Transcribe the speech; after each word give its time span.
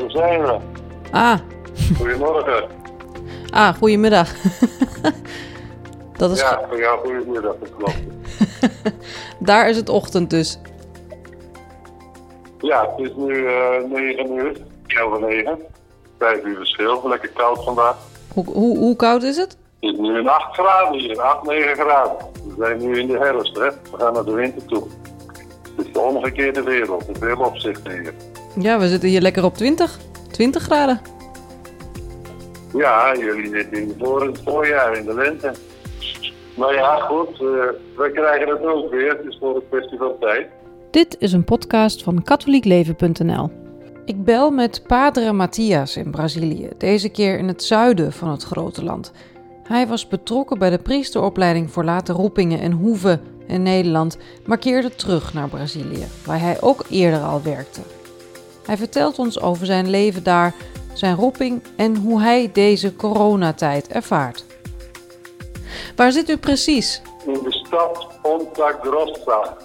daar 0.00 0.10
zijn 0.10 0.42
we. 0.42 0.56
Ah, 1.10 1.38
Goedemorgen. 1.96 2.64
ah 3.50 3.74
goedemiddag. 3.76 4.32
dat 6.16 6.30
is, 6.30 6.40
Ja, 6.40 6.60
jou 6.76 6.98
goedemiddag, 7.06 7.54
dat 7.60 7.70
klopt. 7.76 7.98
Daar 9.38 9.68
is 9.68 9.76
het 9.76 9.88
ochtend 9.88 10.30
dus. 10.30 10.58
Ja, 12.58 12.94
het 12.96 13.06
is 13.08 13.14
nu 13.16 13.46
eh 13.46 13.84
9 13.88 14.32
uur, 14.32 14.56
over 15.02 15.20
9. 15.20 15.58
5 16.18 16.44
uur 16.44 16.56
verschil, 16.56 17.08
lekker 17.08 17.28
koud 17.28 17.64
vandaag. 17.64 17.96
Hoe, 18.32 18.44
hoe, 18.44 18.78
hoe 18.78 18.96
koud 18.96 19.22
is 19.22 19.36
het? 19.36 19.56
Het 19.80 19.92
is 19.92 19.98
nu 19.98 20.18
een 20.18 20.28
8 20.28 20.54
graden 20.54 20.98
hier, 21.00 21.20
8, 21.20 21.42
9 21.46 21.74
graden. 21.76 22.16
We 22.46 22.54
zijn 22.58 22.78
nu 22.78 22.98
in 22.98 23.06
de 23.06 23.18
herfst, 23.18 23.56
hè. 23.56 23.68
We 23.70 23.96
gaan 23.98 24.12
naar 24.12 24.24
de 24.24 24.32
winter 24.32 24.64
toe. 24.66 24.86
Het 25.76 25.86
is 25.86 25.92
de 25.92 26.00
omgekeerde 26.00 26.62
wereld, 26.62 27.08
in 27.08 27.16
veel 27.16 27.36
opzichten 27.38 27.92
hier. 27.92 28.14
Ja, 28.58 28.78
we 28.78 28.88
zitten 28.88 29.08
hier 29.08 29.20
lekker 29.20 29.44
op 29.44 29.54
20. 29.54 29.98
20 30.30 30.62
graden. 30.62 31.00
Ja, 32.72 33.16
jullie 33.16 33.48
zitten 33.48 33.82
in, 33.82 33.94
voor 33.98 34.26
het 34.26 34.40
voorjaar, 34.44 34.96
in 34.96 35.04
de 35.04 35.14
lente. 35.14 35.52
Maar 36.56 36.74
ja, 36.74 36.96
goed, 36.96 37.32
eh, 37.32 37.40
we 37.96 38.10
krijgen 38.12 38.48
het 38.48 38.64
ook 38.64 38.90
weer. 38.90 39.08
Het 39.08 39.26
is 39.28 39.36
voor 39.40 39.54
een 39.54 39.68
kwestie 39.68 39.98
van 39.98 40.12
tijd. 40.20 40.46
Dit 40.90 41.16
is 41.18 41.32
een 41.32 41.44
podcast 41.44 42.02
van 42.02 42.22
katholiekleven.nl. 42.22 43.50
Ik 44.04 44.24
bel 44.24 44.50
met 44.50 44.82
Padre 44.86 45.32
Matthias 45.32 45.96
in 45.96 46.10
Brazilië, 46.10 46.68
deze 46.78 47.08
keer 47.08 47.38
in 47.38 47.48
het 47.48 47.62
zuiden 47.62 48.12
van 48.12 48.30
het 48.30 48.42
grote 48.42 48.84
land. 48.84 49.12
Hij 49.62 49.86
was 49.86 50.08
betrokken 50.08 50.58
bij 50.58 50.70
de 50.70 50.78
priesteropleiding 50.78 51.70
voor 51.70 51.84
late 51.84 52.12
roepingen 52.12 52.60
en 52.60 52.72
hoeven 52.72 53.20
in 53.46 53.62
Nederland, 53.62 54.18
maar 54.46 54.58
keerde 54.58 54.94
terug 54.94 55.34
naar 55.34 55.48
Brazilië, 55.48 56.06
waar 56.26 56.40
hij 56.40 56.60
ook 56.60 56.84
eerder 56.88 57.20
al 57.20 57.42
werkte. 57.42 57.80
Hij 58.70 58.78
vertelt 58.78 59.18
ons 59.18 59.40
over 59.40 59.66
zijn 59.66 59.90
leven 59.90 60.22
daar, 60.24 60.54
zijn 60.92 61.16
roeping 61.16 61.62
en 61.76 61.96
hoe 61.96 62.20
hij 62.20 62.50
deze 62.52 62.96
coronatijd 62.96 63.88
ervaart. 63.88 64.44
Waar 65.96 66.12
zit 66.12 66.28
u 66.28 66.36
precies? 66.36 67.02
In 67.26 67.32
de 67.32 67.52
stad 67.52 68.08
Ponta 68.22 68.78
Grossa. 68.82 69.56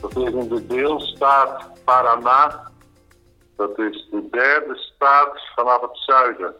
Dat 0.00 0.16
is 0.16 0.32
in 0.32 0.48
de 0.48 0.66
deelstaat 0.66 1.64
Paraná. 1.84 2.70
Dat 3.56 3.78
is 3.78 4.08
de 4.10 4.28
derde 4.30 4.76
staat 4.76 5.40
vanaf 5.54 5.80
het 5.80 5.98
zuiden. 6.06 6.54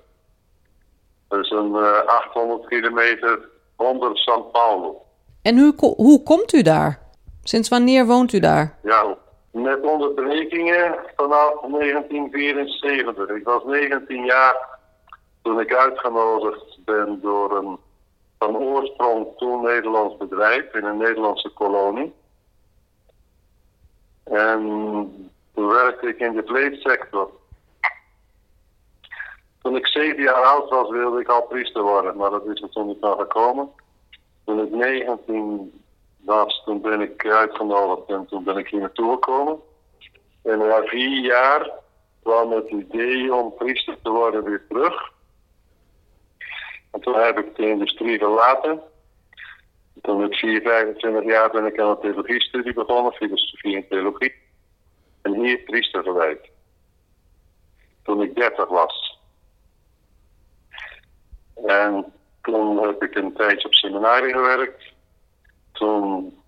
Dat 1.29 1.45
is 1.45 1.51
een 1.51 1.75
eh, 1.75 2.07
800 2.07 2.69
kilometer 2.69 3.49
onder 3.77 4.11
São 4.11 4.51
Paulo. 4.53 5.03
En 5.43 5.59
hoe, 5.59 5.95
hoe 5.97 6.23
komt 6.23 6.53
u 6.53 6.63
daar? 6.63 6.99
Sinds 7.43 7.69
wanneer 7.69 8.07
woont 8.07 8.33
u 8.33 8.39
daar? 8.39 8.79
Ja, 8.83 9.17
met 9.63 9.83
onderbrekingen 9.83 10.99
vanaf 11.17 11.61
1974. 11.61 13.29
Ik 13.29 13.45
was 13.45 13.65
19 13.65 14.25
jaar 14.25 14.79
toen 15.43 15.61
ik 15.61 15.75
uitgenodigd 15.75 16.79
ben 16.85 17.19
door 17.21 17.57
een 17.57 17.79
van 18.39 18.57
oorsprong 18.57 19.27
toen 19.37 19.63
Nederlands 19.63 20.17
bedrijf 20.17 20.75
in 20.75 20.85
een 20.85 20.97
Nederlandse 20.97 21.49
kolonie. 21.49 22.15
En 24.25 24.61
toen 25.55 25.69
werkte 25.69 26.09
ik 26.09 26.19
in 26.19 26.33
de 26.33 26.43
vleessector. 26.47 27.31
Toen 29.63 29.77
ik 29.77 29.87
zeven 29.87 30.23
jaar 30.23 30.45
oud 30.45 30.71
was 30.71 30.91
wilde 30.91 31.21
ik 31.21 31.29
al 31.29 31.43
priester 31.43 31.83
worden, 31.83 32.17
maar 32.17 32.31
dat 32.31 32.47
is 32.47 32.63
er 32.63 32.69
toen 32.69 32.87
niet 32.87 33.01
van 33.01 33.19
gekomen. 33.19 33.71
Toen 34.45 34.61
ik 34.61 34.71
19 34.71 35.85
toen 36.65 36.81
ben 36.81 37.01
ik 37.01 37.27
uitgenodigd 37.27 38.09
en 38.09 38.27
toen 38.27 38.45
ben 38.45 38.57
ik 38.57 38.69
hier 38.69 38.81
naartoe 38.81 39.13
gekomen. 39.13 39.61
En 40.43 40.59
na 40.59 40.83
vier 40.85 41.25
jaar 41.25 41.71
kwam 42.23 42.53
het 42.53 42.69
idee 42.69 43.35
om 43.35 43.55
priester 43.55 43.97
te 44.03 44.11
worden 44.11 44.45
weer 44.45 44.65
terug. 44.69 45.13
En 46.91 47.01
toen 47.01 47.15
heb 47.15 47.39
ik 47.39 47.57
de 47.57 47.69
industrie 47.69 48.19
verlaten. 48.19 48.81
Toen 50.03 50.25
ik 50.25 50.35
4, 50.35 50.63
25 50.63 51.25
jaar 51.25 51.51
ben 51.51 51.67
ik 51.67 51.81
aan 51.81 51.91
een 51.91 52.01
theologiestudie 52.01 52.73
begonnen, 52.73 53.13
filosofie 53.13 53.77
en 53.77 53.89
theologie. 53.89 54.35
En 55.23 55.35
hier 55.35 55.59
priester 55.59 56.03
gewijd. 56.03 56.51
Toen 58.03 58.23
ik 58.23 58.35
30 58.35 58.69
was. 58.69 59.21
En 61.67 62.13
toen 62.43 62.87
heb 62.87 63.03
ik 63.03 63.15
een 63.15 63.33
tijdje 63.33 63.67
op 63.67 63.75
seminarie 63.75 64.33
gewerkt. 64.33 64.95
Toen 65.79 66.39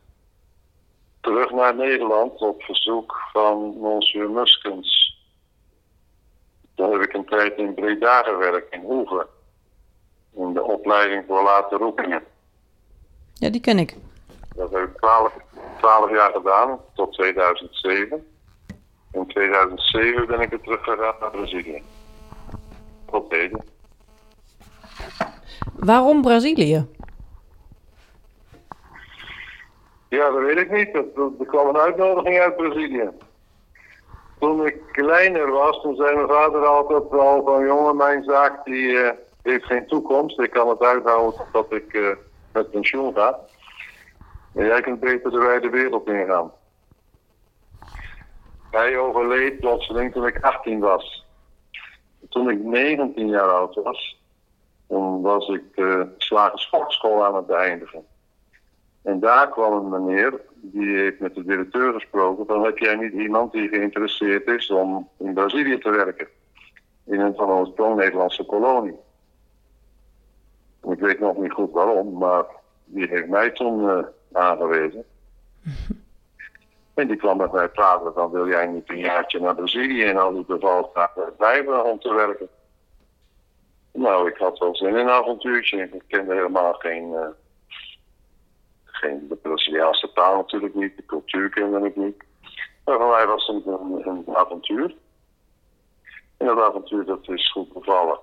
terug 1.22 1.52
naar 1.52 1.76
Nederland 1.76 2.42
op 2.42 2.64
verzoek 2.64 3.18
van 3.32 3.78
Monsieur 3.78 4.30
Muskens. 4.30 5.18
Toen 6.76 6.92
heb 6.92 7.02
ik 7.02 7.14
een 7.14 7.26
tijd 7.26 7.58
in 7.58 7.74
Breda 7.74 8.24
gewerkt, 8.24 8.74
in 8.74 8.82
Hoeve. 8.82 9.28
In 10.34 10.54
de 10.54 10.64
opleiding 10.64 11.24
voor 11.28 11.44
late 11.44 11.76
roepingen. 11.76 12.24
Ja, 13.40 13.50
die 13.50 13.62
ken 13.62 13.78
ik. 13.80 13.96
Dat 14.56 14.72
heb 14.72 14.84
ik 14.84 14.98
12, 14.98 15.34
12 15.78 16.12
jaar 16.12 16.32
gedaan, 16.32 16.80
tot 16.94 17.14
2007. 17.14 18.28
In 19.12 19.28
2007 19.28 20.28
ben 20.28 20.40
ik 20.40 20.50
weer 20.50 20.62
teruggegaan 20.62 21.16
naar 21.20 21.32
Brazilië. 21.32 21.84
Tot 23.12 23.32
heden. 23.32 23.64
Waarom 25.76 26.22
Brazilië? 26.22 26.88
Ja, 30.10 30.30
dat 30.30 30.42
weet 30.42 30.58
ik 30.58 30.72
niet. 30.72 30.96
Er, 30.96 31.46
kwam 31.48 31.68
een 31.68 31.78
uitnodiging 31.78 32.40
uit 32.40 32.56
Brazilië. 32.56 33.10
Toen 34.40 34.66
ik 34.66 34.78
kleiner 34.92 35.52
was, 35.52 35.82
toen 35.82 35.96
zei 35.96 36.16
mijn 36.16 36.28
vader 36.28 36.66
altijd 36.66 37.12
al 37.12 37.44
van 37.44 37.66
jongen, 37.66 37.96
mijn 37.96 38.24
zaak 38.24 38.66
die 38.66 39.00
eh, 39.00 39.18
heeft 39.44 39.66
geen 39.66 39.88
toekomst. 39.88 40.40
Ik 40.40 40.52
kan 40.52 40.70
het 40.70 40.82
uithouden 40.82 41.40
totdat 41.52 41.74
ik 41.80 41.94
eh, 41.94 42.08
met 42.54 42.72
pensioen 42.72 43.14
ga. 43.14 43.40
En 44.54 44.66
jij 44.66 44.82
kunt 44.82 45.00
beter 45.00 45.32
de 45.32 45.40
wijde 45.40 45.70
wereld 45.70 46.08
ingaan. 46.08 46.52
Hij 48.70 48.98
overleed 48.98 49.60
plotseling 49.60 50.14
toen 50.14 50.28
ik 50.28 50.44
18 50.44 50.80
was. 50.80 51.26
Toen 52.30 52.50
ik 52.50 52.60
19 52.60 53.28
jaar 53.28 53.50
oud 53.50 53.76
was, 53.76 54.22
toen 54.88 55.22
was 55.22 55.48
ik 55.48 55.64
uh, 55.76 56.02
slagen 56.18 56.58
sportschool 56.60 57.26
aan 57.26 57.36
het 57.36 57.46
beëindigen. 57.46 58.06
En 59.02 59.20
daar 59.20 59.50
kwam 59.50 59.74
een 59.74 60.06
meneer, 60.06 60.42
die 60.54 60.96
heeft 60.96 61.20
met 61.20 61.36
de 61.36 61.44
directeur 61.44 61.94
gesproken, 61.94 62.46
van 62.46 62.64
heb 62.64 62.78
jij 62.78 62.96
niet 62.96 63.14
iemand 63.14 63.52
die 63.52 63.68
geïnteresseerd 63.68 64.48
is 64.48 64.72
om 64.72 65.10
in 65.18 65.34
Brazilië 65.34 65.78
te 65.78 65.90
werken? 65.90 66.28
In 67.06 67.20
een 67.20 67.36
van 67.36 67.50
oorsprong 67.50 67.96
Nederlandse 67.96 68.46
kolonie. 68.46 68.96
Ik 70.84 71.00
weet 71.00 71.20
nog 71.20 71.38
niet 71.38 71.52
goed 71.52 71.72
waarom, 71.72 72.18
maar 72.18 72.46
die 72.86 73.08
heeft 73.08 73.28
mij 73.28 73.50
toen 73.52 73.84
uh, 73.84 74.00
aangewezen. 74.32 75.06
en 76.94 77.08
die 77.08 77.18
kwam 77.18 77.38
met 77.38 77.52
mij 77.52 77.70
praten 77.70 78.14
van 78.14 78.32
wil 78.32 78.48
jij 78.48 78.68
niet 78.68 78.90
een 78.90 79.00
jaartje 79.00 79.40
naar 79.40 79.56
Brazilië 79.56 80.04
en 80.04 80.18
al 80.18 80.34
die 80.34 80.46
bevalt 80.46 80.92
blijven 81.38 81.86
om 81.86 82.00
te 82.00 82.14
werken. 82.14 82.50
Nou, 83.92 84.30
ik 84.30 84.38
had 84.38 84.58
wel 84.58 84.76
zin 84.76 84.88
in 84.88 84.96
een 84.96 85.10
avontuurtje. 85.10 85.82
Ik 85.82 86.04
kende 86.08 86.34
helemaal 86.34 86.74
geen, 86.74 87.12
uh, 87.12 87.28
geen 88.84 89.28
de 89.28 89.36
Braziliaanse 89.36 90.12
taal 90.14 90.36
natuurlijk 90.36 90.76
niet, 90.76 90.98
de 90.98 91.06
cultuur 91.06 91.50
kende 91.50 91.88
ik 91.88 91.96
niet. 91.96 92.24
Maar 92.86 92.98
voor 92.98 93.10
mij 93.10 93.28
was 93.28 93.48
het 93.48 93.66
een, 93.66 94.08
een 94.08 94.36
avontuur. 94.36 94.96
En 96.38 96.46
dat 96.46 96.60
avontuur 96.60 97.06
dat 97.06 97.30
is 97.30 97.52
goed 97.52 97.74
bevallen. 97.74 98.20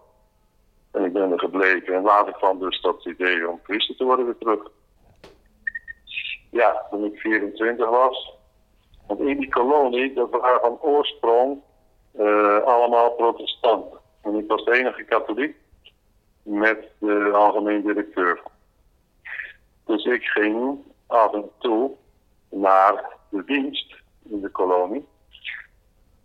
En 0.97 1.05
ik 1.05 1.13
ben 1.13 1.33
er 1.33 1.39
gebleven. 1.39 1.95
En 1.95 2.03
later 2.03 2.33
kwam 2.33 2.59
dus 2.59 2.81
dat 2.81 3.05
idee 3.05 3.49
om 3.49 3.61
priester 3.61 3.97
te 3.97 4.05
worden 4.05 4.25
weer 4.25 4.39
terug. 4.39 4.71
Ja, 6.51 6.87
toen 6.91 7.05
ik 7.05 7.19
24 7.19 7.89
was. 7.89 8.35
Want 9.07 9.21
in 9.21 9.39
die 9.39 9.49
kolonie, 9.49 10.15
dat 10.15 10.31
waren 10.31 10.61
van 10.61 10.79
oorsprong 10.81 11.61
uh, 12.19 12.59
allemaal 12.59 13.11
protestanten. 13.11 13.99
En 14.23 14.35
ik 14.35 14.49
was 14.49 14.65
de 14.65 14.79
enige 14.79 15.03
katholiek 15.05 15.57
met 16.43 16.89
de 16.99 17.31
algemeen 17.35 17.83
directeur. 17.83 18.43
Dus 19.85 20.05
ik 20.05 20.23
ging 20.23 20.79
af 21.07 21.33
en 21.33 21.51
toe 21.59 21.91
naar 22.51 23.05
de 23.31 23.45
dienst 23.45 23.95
in 24.23 24.41
de 24.41 24.49
kolonie. 24.51 25.07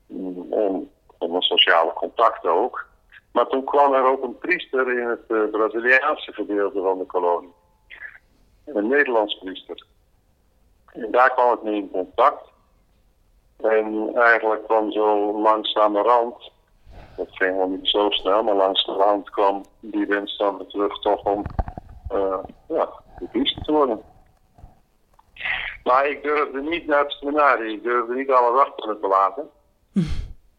Om, 0.08 0.90
om 1.18 1.36
een 1.36 1.42
sociale 1.42 1.94
contact 1.94 2.46
ook. 2.46 2.90
Maar 3.32 3.48
toen 3.48 3.64
kwam 3.64 3.94
er 3.94 4.06
ook 4.06 4.24
een 4.24 4.38
priester 4.38 5.00
in 5.00 5.08
het 5.08 5.24
uh, 5.28 5.50
Braziliaanse 5.52 6.34
gedeelte 6.34 6.82
van 6.82 6.98
de 6.98 7.06
kolonie. 7.06 7.54
Een 8.66 8.88
Nederlands 8.88 9.38
priester. 9.38 9.86
En 10.94 11.12
daar 11.12 11.34
kwam 11.34 11.54
ik 11.54 11.64
mee 11.64 11.76
in 11.76 11.92
contact. 11.92 12.50
En 13.62 14.12
eigenlijk 14.16 14.64
kwam 14.64 14.92
zo 14.92 15.32
rand, 15.94 16.52
dat 17.16 17.28
ging 17.32 17.58
wel 17.58 17.68
niet 17.68 17.88
zo 17.88 18.10
snel, 18.10 18.44
maar 18.44 18.56
langs 18.56 18.86
de 18.86 18.92
rand 18.92 19.30
kwam 19.30 19.66
die 19.80 20.06
wens 20.06 20.38
dan 20.38 20.68
terug 20.68 21.00
toch 21.00 21.24
om 21.24 21.46
uh, 22.14 22.38
ja, 22.68 22.90
de 23.20 23.28
priester 23.32 23.64
te 23.64 23.72
worden. 23.72 24.02
Maar 25.84 26.08
ik 26.08 26.24
durfde 26.24 26.62
niet 26.62 26.88
naar 26.88 27.04
het 27.04 27.12
seminarie, 27.12 27.76
ik 27.76 27.84
durfde 27.84 28.16
niet 28.16 28.32
alle 28.32 28.52
wachten 28.52 29.00
te 29.02 29.08
laten. 29.08 29.50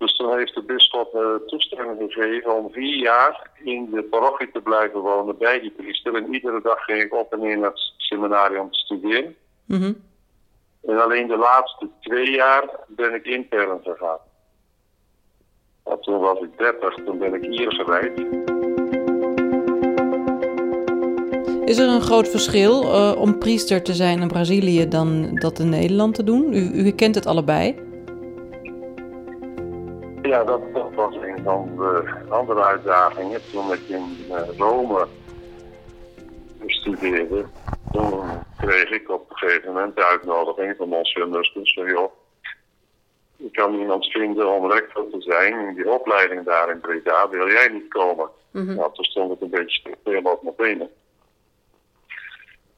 Dus 0.02 0.16
toen 0.16 0.36
heeft 0.36 0.54
de 0.54 0.62
bisschop 0.62 1.14
uh, 1.14 1.34
toestemming 1.46 2.12
gegeven 2.12 2.56
om 2.56 2.72
vier 2.72 2.96
jaar 2.96 3.50
in 3.64 3.90
de 3.90 4.02
parochie 4.02 4.50
te 4.52 4.60
blijven 4.60 5.00
wonen 5.00 5.38
bij 5.38 5.60
die 5.60 5.70
priester. 5.70 6.14
En 6.14 6.34
iedere 6.34 6.60
dag 6.62 6.84
ging 6.84 7.02
ik 7.02 7.14
op 7.14 7.32
en 7.32 7.40
neer 7.40 7.58
naar 7.58 7.70
het 7.70 7.92
seminarium 7.96 8.70
te 8.70 8.78
studeren. 8.78 9.36
Mhm. 9.64 9.92
En 10.84 11.02
alleen 11.02 11.26
de 11.26 11.36
laatste 11.36 11.88
twee 12.00 12.30
jaar 12.30 12.64
ben 12.88 13.14
ik 13.14 13.24
intern 13.24 13.80
gegaan. 13.82 14.18
Want 15.82 16.02
toen 16.02 16.18
was 16.18 16.38
ik 16.38 16.58
30, 16.58 16.94
toen 16.94 17.18
ben 17.18 17.34
ik 17.34 17.44
hier 17.44 17.72
gewijd. 17.72 18.18
Is 21.68 21.78
er 21.78 21.88
een 21.88 22.00
groot 22.00 22.28
verschil 22.28 22.82
uh, 22.82 23.14
om 23.18 23.38
priester 23.38 23.82
te 23.82 23.94
zijn 23.94 24.20
in 24.20 24.28
Brazilië 24.28 24.88
dan 24.88 25.34
dat 25.34 25.58
in 25.58 25.68
Nederland 25.68 26.14
te 26.14 26.24
doen? 26.24 26.54
U, 26.54 26.70
u 26.86 26.90
kent 26.90 27.14
het 27.14 27.26
allebei. 27.26 27.90
Ja, 30.22 30.44
dat, 30.44 30.74
dat, 30.74 30.94
was 30.94 31.14
een 31.14 31.42
van 31.42 31.76
de 31.76 32.14
andere 32.28 32.62
uitdagingen 32.62 33.40
toen 33.50 33.72
ik 33.72 33.88
in 33.88 34.26
uh, 34.28 34.58
Rome 34.58 35.06
studeerde. 36.66 37.44
Toen 37.92 38.20
kreeg 38.60 38.90
ik 38.90 39.10
op 39.10 39.30
een 39.30 39.36
gegeven 39.36 39.72
moment 39.72 39.96
de 39.96 40.06
uitnodiging 40.06 40.74
van 40.76 40.88
Monsieur 40.88 41.28
Muskens 41.28 41.74
van 41.74 41.86
joh, 41.86 42.12
ik 43.36 43.52
kan 43.52 43.78
iemand 43.78 44.06
vinden 44.06 44.48
om 44.48 44.70
rector 44.70 45.10
te 45.10 45.20
zijn 45.20 45.68
in 45.68 45.74
die 45.74 45.90
opleiding 45.90 46.44
daar 46.44 46.70
in 46.70 46.80
Breda, 46.80 47.28
wil 47.28 47.48
jij 47.48 47.68
niet 47.68 47.88
komen? 47.88 48.28
Mm 48.50 48.66
-hmm. 48.66 48.76
Nou, 48.76 48.94
toen 48.94 49.04
stond 49.04 49.30
het 49.30 49.40
een 49.40 49.50
beetje 49.50 49.94
veel 50.04 50.22
op 50.22 50.42
mijn 50.42 50.54
benen. 50.56 50.90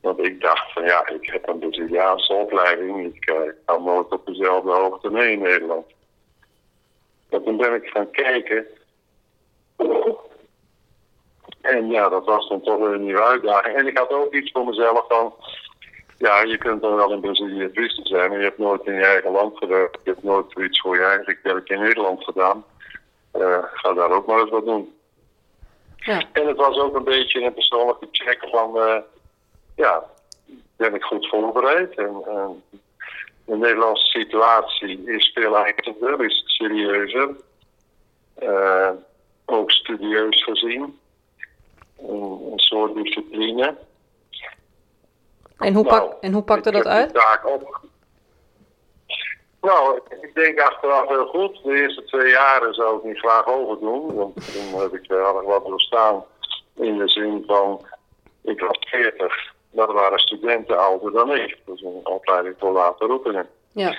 Want 0.00 0.18
ik 0.18 0.40
dacht 0.40 0.72
van 0.72 0.84
ja, 0.84 1.08
ik 1.08 1.30
heb 1.30 1.48
een 1.48 1.58
Braziliaanse 1.58 2.32
opleiding, 2.32 3.14
ik 3.14 3.30
uh, 3.30 3.36
kan 3.64 3.84
nooit 3.84 4.08
op 4.08 4.26
dezelfde 4.26 4.70
hoogte 4.70 5.10
mee 5.10 5.32
in 5.32 5.42
Nederland. 5.42 5.86
En 7.34 7.44
toen 7.44 7.56
ben 7.56 7.74
ik 7.74 7.86
gaan 7.86 8.10
kijken. 8.10 8.66
En 11.60 11.88
ja, 11.90 12.08
dat 12.08 12.24
was 12.24 12.48
dan 12.48 12.62
toch 12.62 12.80
een 12.80 13.04
nieuwe 13.04 13.22
uitdaging. 13.22 13.76
En 13.76 13.86
ik 13.86 13.98
had 13.98 14.10
ook 14.10 14.34
iets 14.34 14.50
voor 14.50 14.64
mezelf 14.64 15.04
van... 15.08 15.34
Ja, 16.18 16.42
je 16.42 16.58
kunt 16.58 16.82
dan 16.82 16.94
wel 16.94 17.12
in 17.12 17.20
Brazilië 17.20 17.68
priester 17.68 18.06
zijn, 18.06 18.28
maar 18.28 18.38
je 18.38 18.44
hebt 18.44 18.58
nooit 18.58 18.86
in 18.86 18.94
je 18.94 19.04
eigen 19.04 19.30
land 19.30 19.56
gewerkt. 19.58 19.98
Je 20.04 20.10
hebt 20.10 20.22
nooit 20.22 20.44
zoiets 20.48 20.80
voor 20.80 20.96
je 20.96 21.04
eigen 21.04 21.38
werk 21.42 21.68
in 21.68 21.80
Nederland 21.80 22.24
gedaan. 22.24 22.64
Uh, 23.36 23.58
ga 23.62 23.92
daar 23.92 24.10
ook 24.10 24.26
maar 24.26 24.40
eens 24.40 24.50
wat 24.50 24.64
doen. 24.64 24.94
Ja. 25.96 26.22
En 26.32 26.46
het 26.46 26.56
was 26.56 26.78
ook 26.78 26.96
een 26.96 27.04
beetje 27.04 27.42
een 27.42 27.54
persoonlijke 27.54 28.08
check 28.10 28.48
van... 28.50 28.76
Uh, 28.76 28.96
ja, 29.76 30.04
ben 30.76 30.94
ik 30.94 31.02
goed 31.02 31.28
voorbereid? 31.28 31.94
En, 31.94 32.24
de 33.44 33.56
Nederlandse 33.56 34.06
situatie 34.06 35.02
is 35.06 35.30
veel 35.34 35.58
ernstiger, 35.58 36.24
is 36.24 36.42
serieuzer. 36.46 37.36
Uh, 38.42 38.90
ook 39.44 39.70
studieus 39.70 40.44
gezien. 40.44 40.98
Een, 41.98 42.48
een 42.52 42.58
soort 42.58 42.94
discipline. 42.94 43.76
En 45.58 45.74
hoe, 45.74 45.84
pak, 45.84 45.98
nou, 45.98 46.14
en 46.20 46.32
hoe 46.32 46.42
pakte 46.42 46.70
dat 46.70 46.86
uit? 46.86 47.12
Nou, 49.60 50.00
ik 50.20 50.34
denk 50.34 50.60
achteraf 50.60 51.08
heel 51.08 51.26
goed. 51.26 51.62
De 51.62 51.72
eerste 51.72 52.04
twee 52.04 52.30
jaren 52.30 52.74
zou 52.74 52.98
ik 52.98 53.04
niet 53.04 53.18
graag 53.18 53.46
overdoen. 53.46 54.14
Want 54.14 54.34
toen 54.34 54.80
heb 54.80 54.94
ik 54.94 55.10
er 55.10 55.44
wat 55.44 55.66
doorstaan. 55.66 56.24
In 56.74 56.98
de 56.98 57.08
zin 57.08 57.42
van, 57.46 57.86
ik 58.42 58.60
was 58.60 58.76
40. 58.80 59.53
Dat 59.74 59.92
waren 59.92 60.18
studenten 60.18 60.78
ouder 60.78 61.12
dan 61.12 61.34
ik. 61.34 61.58
Dus 61.64 61.82
een 61.82 62.00
opleiding 62.06 62.54
voor 62.58 62.72
later 62.72 63.06
roepingen. 63.06 63.48
Ja. 63.72 63.96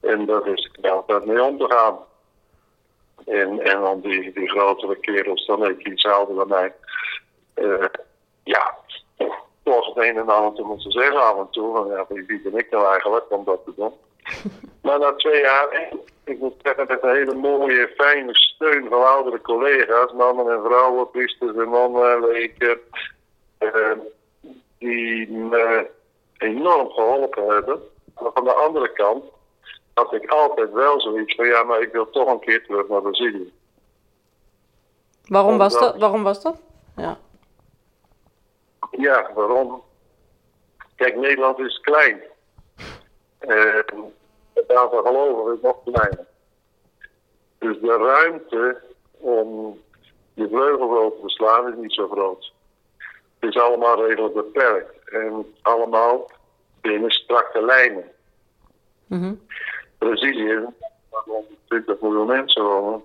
En 0.00 0.26
daar 0.26 0.46
is 0.46 0.70
altijd 0.82 1.24
mee 1.24 1.42
om 1.42 1.58
te 1.58 1.66
gaan. 1.68 1.98
En, 3.26 3.60
en 3.60 3.80
dan 3.80 4.00
die, 4.00 4.32
die 4.32 4.48
grotere 4.48 4.96
kerels 4.96 5.46
dan 5.46 5.66
ik, 5.66 5.86
iets 5.86 6.04
ouder 6.04 6.34
dan 6.34 6.48
mij. 6.48 6.72
Uh, 7.54 7.84
ja, 8.44 8.76
toch 9.62 9.86
het 9.86 9.96
een 9.96 10.16
en 10.16 10.28
ander 10.28 10.54
te 10.54 10.62
moeten 10.62 10.90
zeggen 10.90 11.22
af 11.22 11.38
en 11.38 11.50
toe. 11.50 11.88
ja, 11.88 12.04
wie 12.08 12.40
ben 12.42 12.58
ik 12.58 12.70
nou 12.70 12.86
eigenlijk 12.86 13.30
om 13.30 13.44
dat 13.44 13.64
te 13.64 13.72
doen? 13.76 13.92
maar 14.82 14.98
na 14.98 15.14
twee 15.14 15.40
jaar, 15.40 15.88
ik 16.24 16.38
moet 16.38 16.54
zeggen, 16.62 16.86
met 16.88 17.02
een 17.02 17.14
hele 17.14 17.34
mooie, 17.34 17.92
fijne 17.96 18.34
steun 18.34 18.88
van 18.88 19.06
oudere 19.06 19.40
collega's, 19.40 20.12
mannen 20.12 20.50
en 20.50 20.62
vrouwen, 20.62 21.10
priesters 21.10 21.56
en 21.56 21.68
mannen, 21.68 22.28
leken, 22.28 22.78
uh, 23.58 23.92
die 24.78 25.30
me 25.30 25.90
enorm 26.38 26.90
geholpen 26.90 27.48
hebben. 27.48 27.80
Maar 28.20 28.32
van 28.34 28.44
de 28.44 28.52
andere 28.52 28.92
kant 28.92 29.24
had 29.94 30.12
ik 30.12 30.30
altijd 30.30 30.72
wel 30.72 31.00
zoiets 31.00 31.34
van 31.34 31.46
ja, 31.46 31.62
maar 31.62 31.80
ik 31.80 31.92
wil 31.92 32.10
toch 32.10 32.28
een 32.28 32.40
keer 32.40 32.64
terug 32.66 32.88
naar 32.88 33.02
Brazilië. 33.02 33.52
Waarom 35.26 35.58
was 35.58 35.78
dat? 35.78 35.98
Waarom 35.98 36.22
was 36.22 36.42
dat? 36.42 36.60
Ja. 36.96 37.18
Ja, 38.90 39.30
waarom? 39.34 39.82
Kijk, 40.96 41.16
Nederland 41.16 41.58
is 41.58 41.80
klein. 41.80 42.22
En 43.38 43.84
het 44.52 44.74
aantal 44.74 45.02
gelovigen 45.02 45.54
is 45.54 45.60
nog 45.62 45.76
kleiner. 45.84 46.26
Dus 47.58 47.80
de 47.80 47.96
ruimte 47.96 48.82
om 49.18 49.78
je 50.34 50.48
vleugels 50.48 50.98
open 50.98 51.20
te 51.20 51.28
slaan 51.28 51.68
is 51.68 51.74
niet 51.76 51.92
zo 51.92 52.08
groot. 52.08 52.52
Het 53.38 53.50
is 53.54 53.60
allemaal 53.60 54.06
redelijk 54.06 54.34
beperkt. 54.34 55.08
En 55.10 55.54
allemaal 55.62 56.30
binnen 56.80 57.10
strakke 57.10 57.64
lijnen. 57.64 58.04
Mm 59.06 59.40
Brazilië, 59.98 60.64
waar 61.10 61.22
120 61.26 62.00
miljoen 62.00 62.26
mensen 62.26 62.62
wonen, 62.62 63.02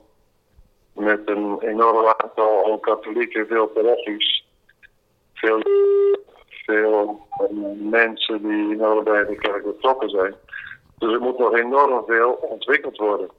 met 0.93 1.21
een 1.25 1.59
enorm 1.59 2.13
aantal 2.17 2.79
katholieken, 2.79 3.47
veel 3.47 3.67
parochies, 3.67 4.45
veel, 5.33 5.61
veel 6.47 7.27
mensen 7.77 8.41
die 8.41 8.71
in 8.71 9.03
bij 9.03 9.25
de 9.25 9.35
kerk 9.35 9.63
betrokken 9.63 10.09
zijn. 10.09 10.35
Dus 10.97 11.13
er 11.13 11.19
moet 11.19 11.37
nog 11.37 11.53
enorm 11.53 12.05
veel 12.05 12.31
ontwikkeld 12.31 12.97
worden. 12.97 13.29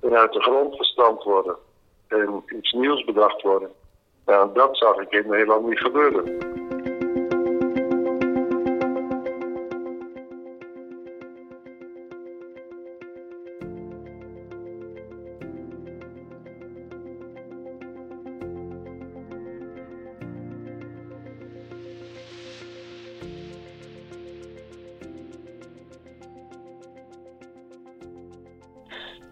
En 0.00 0.16
uit 0.16 0.32
de 0.32 0.40
grond 0.40 0.76
gestampt 0.76 1.24
worden. 1.24 1.56
En 2.08 2.42
iets 2.56 2.72
nieuws 2.72 3.04
bedacht 3.04 3.42
worden. 3.42 3.70
Nou, 4.26 4.52
dat 4.54 4.76
zag 4.76 4.96
ik 4.96 5.12
in 5.12 5.28
Nederland 5.28 5.68
niet 5.68 5.78
gebeuren. 5.78 6.38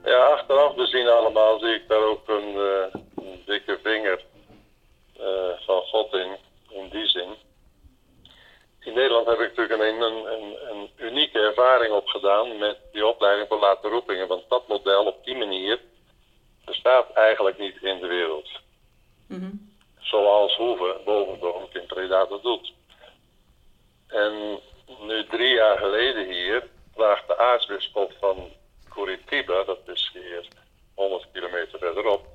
Ja, 0.04 0.24
achteraf 0.24 0.74
bezien 0.74 1.08
allemaal 1.08 1.58
zie 1.58 1.74
ik 1.74 1.88
daar 1.88 2.02
ook 2.02 2.28
een, 2.28 2.54
uh, 2.54 2.94
een 3.14 3.42
dikke 3.46 3.78
vinger 3.82 4.29
God 5.90 6.12
in, 6.12 6.36
in 6.68 6.88
die 6.88 7.06
zin. 7.08 7.34
In 8.80 8.94
Nederland 8.94 9.26
heb 9.26 9.40
ik 9.40 9.56
natuurlijk 9.56 9.80
een, 9.80 10.00
een, 10.00 10.56
een, 10.70 10.90
unieke 10.96 11.38
ervaring 11.38 11.92
opgedaan 11.92 12.58
met 12.58 12.78
die 12.92 13.06
opleiding 13.06 13.48
voor 13.48 13.58
late 13.58 13.88
roepingen. 13.88 14.28
Want 14.28 14.44
dat 14.48 14.68
model 14.68 15.04
op 15.04 15.24
die 15.24 15.36
manier 15.36 15.80
bestaat 16.64 17.12
eigenlijk 17.12 17.58
niet 17.58 17.82
in 17.82 17.98
de 18.00 18.06
wereld. 18.06 18.48
Mm 19.26 19.38
-hmm. 19.38 19.74
Zoals 19.98 20.56
Hoeve 20.56 21.00
boven 21.04 21.68
in 21.72 21.86
Preda 21.86 22.24
dat 22.24 22.42
doet. 22.42 22.72
En 24.06 24.60
nu 24.98 25.26
drie 25.26 25.54
jaar 25.54 25.78
geleden 25.78 26.26
hier 26.26 26.68
vraagt 26.94 27.26
de 27.26 27.38
aartsbisschop 27.38 28.12
van 28.20 28.50
Curitiba, 28.88 29.64
dat 29.64 29.78
is 29.86 30.10
hier 30.12 30.48
100 30.94 31.26
kilometer 31.32 31.78
verderop. 31.78 32.26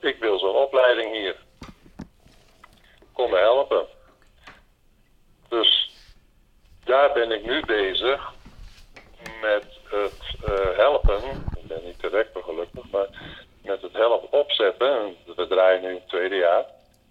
Ik 0.00 0.18
wil 0.18 0.38
zo'n 0.38 0.54
opleiding 0.54 1.12
hier. 1.12 1.36
Kom 3.12 3.30
me 3.30 3.36
helpen. 3.36 3.86
Dus 5.48 5.90
daar 6.84 7.12
ben 7.12 7.30
ik 7.30 7.46
nu 7.46 7.60
bezig 7.66 8.32
met 9.40 9.66
het 9.84 10.20
uh, 10.48 10.76
helpen. 10.76 11.44
Ik 11.60 11.66
ben 11.66 11.84
niet 11.84 12.00
direct 12.00 12.30
gelukkig, 12.44 12.90
maar 12.90 13.08
met 13.62 13.82
het 13.82 13.92
helpen 13.92 14.38
opzetten. 14.38 15.16
We 15.36 15.46
draaien 15.46 15.82
nu 15.82 15.94
het 15.94 16.08
tweede 16.08 16.36
jaar. 16.36 16.64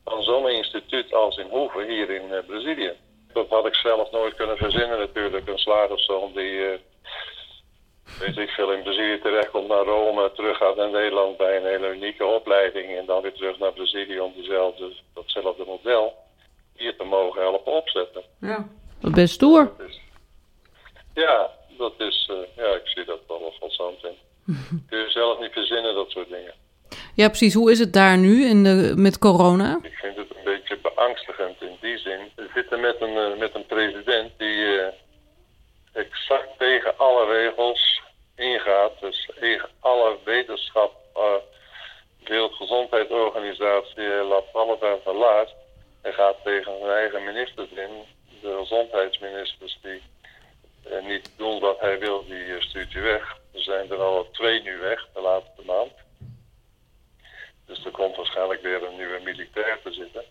Van 0.03 0.23
zo'n 0.23 0.49
instituut 0.49 1.13
als 1.13 1.37
in 1.37 1.49
Hoeve 1.49 1.85
hier 1.85 2.09
in 2.09 2.29
uh, 2.31 2.37
Brazilië. 2.47 2.93
Dat 3.33 3.49
had 3.49 3.65
ik 3.65 3.75
zelf 3.75 4.11
nooit 4.11 4.35
kunnen 4.35 4.57
verzinnen 4.57 4.99
natuurlijk. 4.99 5.47
Een 5.47 5.57
slagerszoon 5.57 6.31
die, 6.33 6.51
uh, 6.51 6.77
weet 8.19 8.37
ik 8.37 8.49
veel, 8.49 8.71
eventueel 8.71 8.71
in 8.71 8.83
Brazilië 8.83 9.19
terechtkomt 9.19 9.67
naar 9.67 9.83
Rome, 9.83 10.31
terug 10.31 10.57
gaat 10.57 10.75
naar 10.75 10.89
Nederland 10.89 11.37
bij 11.37 11.57
een 11.57 11.65
hele 11.65 11.93
unieke 11.93 12.25
opleiding 12.25 12.97
en 12.97 13.05
dan 13.05 13.21
weer 13.21 13.33
terug 13.33 13.57
naar 13.59 13.73
Brazilië 13.73 14.19
om 14.19 14.33
diezelfde, 14.33 14.93
datzelfde 15.13 15.63
model 15.65 16.13
hier 16.75 16.95
te 16.97 17.03
mogen 17.03 17.41
helpen 17.41 17.71
opzetten. 17.71 18.23
Dat 19.11 19.23
best 19.23 19.41
ja, 21.13 21.49
dat 21.77 21.93
is, 21.97 22.29
uh, 22.31 22.37
ja, 22.55 22.75
ik 22.75 22.87
zie 22.87 23.05
dat 23.05 23.19
wel 23.27 23.39
nog 23.39 23.59
wat 23.59 23.73
zand 23.73 24.03
in. 24.03 24.17
Kun 24.89 24.99
je 24.99 25.09
zelf 25.09 25.39
niet 25.39 25.51
verzinnen, 25.51 25.95
dat 25.95 26.09
soort 26.09 26.29
dingen. 26.29 26.53
Ja, 27.15 27.27
precies. 27.27 27.53
Hoe 27.53 27.71
is 27.71 27.79
het 27.79 27.93
daar 27.93 28.17
nu 28.17 28.45
in 28.45 28.63
de, 28.63 28.93
met 28.95 29.17
corona? 29.17 29.79
Ik 29.81 29.97
vind 29.97 30.15
het 30.15 30.29
een 30.29 30.43
beetje 30.43 30.77
beangstigend 30.77 31.61
in 31.61 31.77
die 31.81 31.97
zin. 31.97 32.19
We 32.35 32.49
zitten 32.53 32.79
met 32.79 33.01
een, 33.01 33.15
uh, 33.15 33.37
met 33.37 33.55
een 33.55 33.65
president 33.65 34.31
die 34.37 34.55
uh, 34.55 34.87
exact 35.91 36.49
tegen 36.57 36.97
alle 36.97 37.25
regels 37.25 38.01
ingaat. 38.35 38.91
Dus 38.99 39.29
tegen 39.39 39.69
alle 39.79 40.17
wetenschap, 40.23 40.93
uh, 41.17 41.23
Wereldgezondheidsorganisatie, 42.23 44.03
laat 44.03 44.53
alles 44.53 44.81
aan 44.81 44.99
verlaat. 45.03 45.53
Hij 46.01 46.13
gaat 46.13 46.35
tegen 46.43 46.77
zijn 46.79 46.91
eigen 46.91 47.23
ministers 47.23 47.69
in. 47.69 47.89
De 48.41 48.57
gezondheidsministers 48.59 49.79
die 49.81 50.01
niet 51.01 51.31
doen 51.37 51.59
wat 51.59 51.79
hij 51.79 51.99
wil, 51.99 52.25
die 52.25 52.61
stuurt 52.61 52.93
hij 52.93 53.01
weg. 53.01 53.37
Er 53.53 53.61
zijn 53.61 53.91
er 53.91 54.01
al 54.01 54.29
twee 54.31 54.61
nu 54.61 54.77
weg 54.77 55.07
de 55.13 55.21
laatste 55.21 55.61
maand. 55.65 55.91
Dus 57.65 57.85
er 57.85 57.91
komt 57.91 58.15
waarschijnlijk 58.15 58.61
weer 58.61 58.83
een 58.83 58.95
nieuwe 58.95 59.19
militair 59.23 59.79
te 59.83 59.93
zitten. 59.93 60.23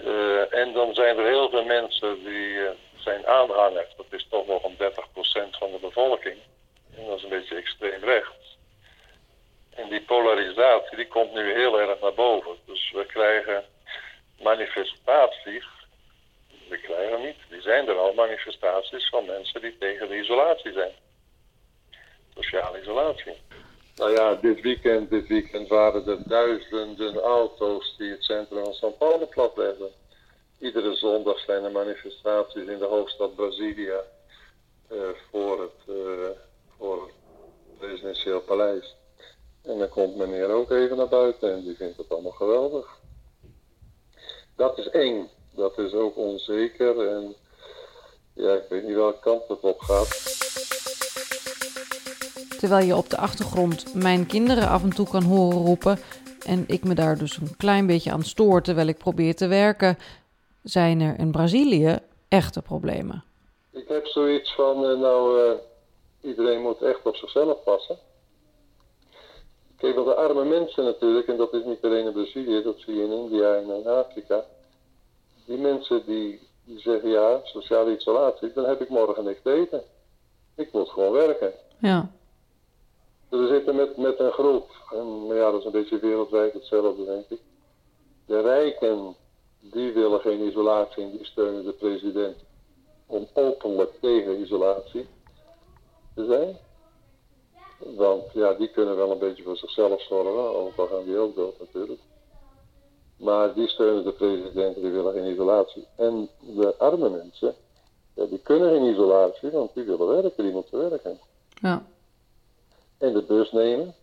Uh, 0.00 0.54
en 0.54 0.72
dan 0.72 0.94
zijn 0.94 1.18
er 1.18 1.26
heel 1.26 1.50
veel 1.50 1.64
mensen 1.64 2.24
die 2.24 2.58
zijn 2.96 3.26
aanhangers. 3.26 3.96
Dat 3.96 4.06
is 4.10 4.26
toch 4.30 4.46
nog 4.46 4.64
een 4.64 4.76
30% 4.76 5.58
van 5.58 5.70
de 5.70 5.78
bevolking. 5.80 6.36
En 6.96 7.06
dat 7.06 7.16
is 7.16 7.22
een 7.22 7.28
beetje 7.28 7.54
extreem 7.54 8.04
rechts. 8.04 8.58
En 9.70 9.88
die 9.88 10.02
polarisatie 10.02 10.96
die 10.96 11.08
komt 11.08 11.34
nu 11.34 11.52
heel 11.52 11.80
erg 11.80 12.00
naar 12.00 12.14
boven. 12.14 12.56
Dus 12.66 12.90
we 12.90 13.06
krijgen 13.06 13.64
manifestaties. 14.42 15.66
We 16.68 16.78
krijgen 16.78 17.20
niet. 17.20 17.36
Die 17.48 17.60
zijn 17.60 17.88
er 17.88 17.96
al 17.96 18.12
manifestaties 18.14 19.08
van 19.08 19.24
mensen 19.24 19.60
die 19.60 19.78
tegen 19.78 20.08
de 20.08 20.18
isolatie 20.18 20.72
zijn. 20.72 20.92
Sociale 22.34 22.80
isolatie. 22.80 23.32
Nou 23.96 24.12
ja, 24.12 24.34
dit 24.56 24.64
weekend, 24.64 25.10
dit 25.10 25.26
weekend 25.26 25.68
waren 25.68 26.06
er 26.06 26.28
duizenden 26.28 27.20
auto's 27.20 27.94
die 27.98 28.10
het 28.10 28.24
centrum 28.24 28.64
van 28.64 28.74
São 28.74 28.98
Paulo 28.98 29.26
platlegden. 29.26 29.90
Iedere 30.58 30.94
zondag 30.94 31.38
zijn 31.38 31.64
er 31.64 31.72
manifestaties 31.72 32.66
in 32.66 32.78
de 32.78 32.84
hoofdstad 32.84 33.34
Brasilia 33.34 34.00
uh, 34.92 34.98
voor, 35.30 35.60
het, 35.60 35.96
uh, 35.96 36.28
voor 36.78 37.10
presidentieel 37.78 38.40
paleis. 38.40 38.96
En 39.62 39.78
dan 39.78 39.88
komt 39.88 40.16
meneer 40.16 40.48
ook 40.48 40.70
even 40.70 40.96
naar 40.96 41.08
buiten 41.08 41.52
en 41.52 41.62
die 41.62 41.76
vindt 41.76 41.96
het 41.96 42.08
allemaal 42.08 42.32
geweldig. 42.32 42.98
Dat 44.56 44.78
is 44.78 44.88
eng, 44.88 45.28
dat 45.54 45.78
is 45.78 45.92
ook 45.92 46.16
onzeker 46.16 47.08
en 47.08 47.34
ja, 48.32 48.54
ik 48.54 48.68
weet 48.68 48.84
niet 48.84 48.94
welke 48.94 49.20
kant 49.20 49.48
het 49.48 49.60
op 49.60 49.80
gaat. 49.80 50.45
Terwijl 52.58 52.86
je 52.86 52.96
op 52.96 53.10
de 53.10 53.16
achtergrond 53.16 53.94
mijn 53.94 54.26
kinderen 54.26 54.68
af 54.68 54.82
en 54.82 54.94
toe 54.94 55.08
kan 55.08 55.22
horen 55.22 55.58
roepen 55.58 55.98
en 56.46 56.64
ik 56.66 56.84
me 56.84 56.94
daar 56.94 57.18
dus 57.18 57.36
een 57.36 57.56
klein 57.56 57.86
beetje 57.86 58.12
aan 58.12 58.22
stoor 58.22 58.62
terwijl 58.62 58.86
ik 58.86 58.98
probeer 58.98 59.34
te 59.34 59.46
werken, 59.46 59.98
zijn 60.62 61.00
er 61.00 61.18
in 61.18 61.30
Brazilië 61.30 61.98
echte 62.28 62.62
problemen. 62.62 63.24
Ik 63.70 63.88
heb 63.88 64.06
zoiets 64.06 64.54
van, 64.54 64.90
uh, 64.90 65.00
nou, 65.00 65.40
uh, 65.40 65.52
iedereen 66.20 66.62
moet 66.62 66.82
echt 66.82 67.00
op 67.06 67.16
zichzelf 67.16 67.62
passen. 67.64 67.98
Kijk, 69.76 69.94
want 69.94 70.06
de 70.06 70.14
arme 70.14 70.44
mensen 70.44 70.84
natuurlijk, 70.84 71.28
en 71.28 71.36
dat 71.36 71.52
is 71.52 71.64
niet 71.64 71.84
alleen 71.84 72.06
in 72.06 72.12
Brazilië, 72.12 72.62
dat 72.62 72.78
zie 72.78 72.94
je 72.94 73.02
in 73.02 73.12
India 73.12 73.54
en 73.54 73.70
in 73.70 73.86
Afrika. 73.86 74.44
Die 75.44 75.58
mensen 75.58 76.02
die, 76.06 76.40
die 76.64 76.80
zeggen, 76.80 77.08
ja, 77.08 77.40
sociale 77.42 77.96
isolatie, 77.96 78.52
dan 78.52 78.64
heb 78.64 78.80
ik 78.80 78.88
morgen 78.88 79.24
niks 79.24 79.40
te 79.42 79.52
eten. 79.52 79.82
Ik 80.54 80.72
moet 80.72 80.88
gewoon 80.88 81.12
werken. 81.12 81.52
Ja. 81.78 82.10
We 83.28 83.46
zitten 83.46 83.76
met, 83.76 83.96
met 83.96 84.18
een 84.18 84.32
groep, 84.32 84.70
en 84.90 85.26
ja, 85.26 85.50
dat 85.50 85.60
is 85.60 85.66
een 85.66 85.72
beetje 85.72 85.98
wereldwijd 85.98 86.52
hetzelfde, 86.52 87.04
denk 87.04 87.28
ik. 87.28 87.40
De 88.26 88.40
rijken, 88.40 89.16
die 89.60 89.92
willen 89.92 90.20
geen 90.20 90.40
isolatie 90.40 91.02
en 91.02 91.10
die 91.10 91.24
steunen 91.24 91.64
de 91.64 91.72
president 91.72 92.36
om 93.06 93.26
openlijk 93.32 93.92
tegen 94.00 94.40
isolatie 94.40 95.06
te 96.14 96.24
zijn. 96.24 96.56
Want 97.96 98.32
ja, 98.32 98.52
die 98.52 98.70
kunnen 98.70 98.96
wel 98.96 99.10
een 99.10 99.18
beetje 99.18 99.42
voor 99.42 99.56
zichzelf 99.56 100.02
zorgen, 100.02 100.56
ook 100.56 100.76
al 100.76 100.86
gaan 100.86 101.04
die 101.04 101.18
ook 101.18 101.34
dood 101.34 101.58
natuurlijk. 101.58 102.00
Maar 103.18 103.54
die 103.54 103.68
steunen 103.68 104.04
de 104.04 104.12
president, 104.12 104.74
die 104.74 104.90
willen 104.90 105.12
geen 105.12 105.32
isolatie. 105.32 105.86
En 105.96 106.28
de 106.40 106.74
arme 106.78 107.10
mensen, 107.10 107.54
die 108.14 108.40
kunnen 108.42 108.70
geen 108.70 108.92
isolatie, 108.92 109.50
want 109.50 109.74
die 109.74 109.84
willen 109.84 110.06
werken, 110.06 110.44
die 110.44 110.52
moeten 110.52 110.90
werken. 110.90 111.18
Ja 111.60 111.86
en 112.98 113.12
de 113.12 113.22
bus 113.22 113.52
nemen. 113.52 113.94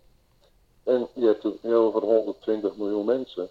En 0.83 1.07
je 1.13 1.25
hebt 1.25 1.65
over 1.65 2.01
120 2.01 2.75
miljoen 2.75 3.05
mensen. 3.05 3.49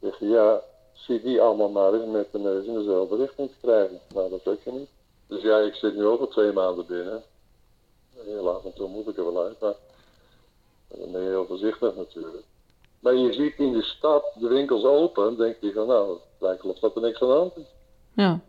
Zeg 0.00 0.18
je, 0.18 0.26
ja, 0.26 0.60
zie 0.92 1.22
die 1.22 1.40
allemaal 1.40 1.68
maar 1.68 1.94
eens 1.94 2.10
met 2.10 2.32
de 2.32 2.38
neus 2.38 2.66
in 2.66 2.74
dezelfde 2.74 3.16
richting 3.16 3.48
te 3.50 3.56
krijgen. 3.60 4.00
Nou, 4.14 4.30
dat 4.30 4.44
lukt 4.44 4.64
je 4.64 4.72
niet. 4.72 4.88
Dus 5.26 5.42
ja, 5.42 5.58
ik 5.58 5.74
zit 5.74 5.96
nu 5.96 6.06
ook 6.06 6.20
al 6.20 6.28
twee 6.28 6.52
maanden 6.52 6.86
binnen. 6.86 7.22
Heel 8.14 8.50
af 8.50 8.64
en 8.64 8.72
toe 8.72 8.88
moet 8.88 9.08
ik 9.08 9.16
er 9.16 9.32
wel 9.32 9.44
uit, 9.44 9.60
maar 9.60 9.74
dan 10.88 11.12
ben 11.12 11.22
je 11.22 11.28
heel 11.28 11.46
voorzichtig 11.46 11.96
natuurlijk. 11.96 12.44
Maar 13.00 13.14
je 13.14 13.32
ziet 13.32 13.54
in 13.58 13.72
de 13.72 13.82
stad 13.82 14.24
de 14.34 14.48
winkels 14.48 14.84
open, 14.84 15.36
denk 15.36 15.56
je 15.60 15.72
van 15.72 15.86
nou, 15.86 16.10
het 16.10 16.20
lijkt 16.38 16.62
alsof 16.62 16.78
dat 16.78 16.96
er 16.96 17.02
niks 17.02 17.20
aan 17.20 17.28
de 17.28 17.34
hand 17.34 17.56
is. 17.56 17.66
Ja, 18.12 18.40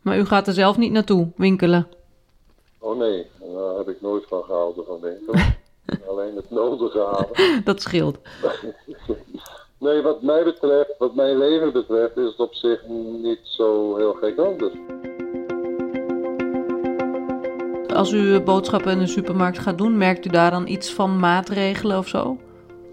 maar 0.00 0.18
u 0.18 0.24
gaat 0.24 0.46
er 0.46 0.52
zelf 0.52 0.76
niet 0.76 0.92
naartoe 0.92 1.32
winkelen? 1.36 1.88
Oh 2.78 2.98
nee, 2.98 3.26
daar 3.40 3.76
heb 3.76 3.88
ik 3.88 4.00
nooit 4.00 4.24
van 4.28 4.42
gehouden 4.42 4.84
van 4.84 5.00
winkelen. 5.00 5.56
Alleen 6.10 6.36
het 6.36 6.50
nodige 6.50 6.98
halen. 6.98 7.64
Dat 7.64 7.82
scheelt. 7.82 8.18
nee, 9.78 10.02
wat 10.02 10.22
mij 10.22 10.44
betreft, 10.44 10.94
wat 10.98 11.14
mijn 11.14 11.38
leven 11.38 11.72
betreft, 11.72 12.16
is 12.16 12.26
het 12.26 12.40
op 12.40 12.54
zich 12.54 12.86
niet 13.22 13.40
zo 13.42 13.96
heel 13.96 14.12
gek 14.12 14.38
anders. 14.38 14.72
Als 17.94 18.12
u 18.12 18.40
boodschappen 18.40 18.92
in 18.92 18.98
de 18.98 19.06
supermarkt 19.06 19.58
gaat 19.58 19.78
doen, 19.78 19.96
merkt 19.96 20.24
u 20.24 20.28
daar 20.28 20.50
dan 20.50 20.66
iets 20.66 20.92
van 20.92 21.18
maatregelen 21.18 21.98
of 21.98 22.08
zo? 22.08 22.36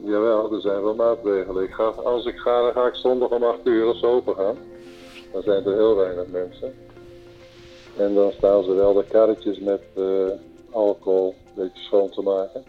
Jawel, 0.03 0.53
er 0.53 0.61
zijn 0.61 0.83
wel 0.83 0.95
maatregelen. 0.95 1.63
Ik 1.63 1.73
ga, 1.73 1.83
als 1.83 2.25
ik 2.25 2.37
ga, 2.37 2.61
dan 2.61 2.71
ga 2.71 2.87
ik 2.87 2.95
zondag 2.95 3.29
om 3.29 3.43
8 3.43 3.59
uur 3.63 3.85
als 3.85 4.03
open 4.03 4.35
gaan. 4.35 4.57
Dan 5.31 5.41
zijn 5.41 5.65
er 5.65 5.73
heel 5.73 5.95
weinig 5.95 6.27
mensen. 6.27 6.73
En 7.97 8.13
dan 8.13 8.31
staan 8.31 8.63
ze 8.63 8.73
wel 8.73 8.93
de 8.93 9.05
karretjes 9.05 9.59
met 9.59 9.81
uh, 9.97 10.29
alcohol 10.71 11.35
een 11.45 11.53
beetje 11.55 11.83
schoon 11.83 12.09
te 12.09 12.21
maken. 12.21 12.63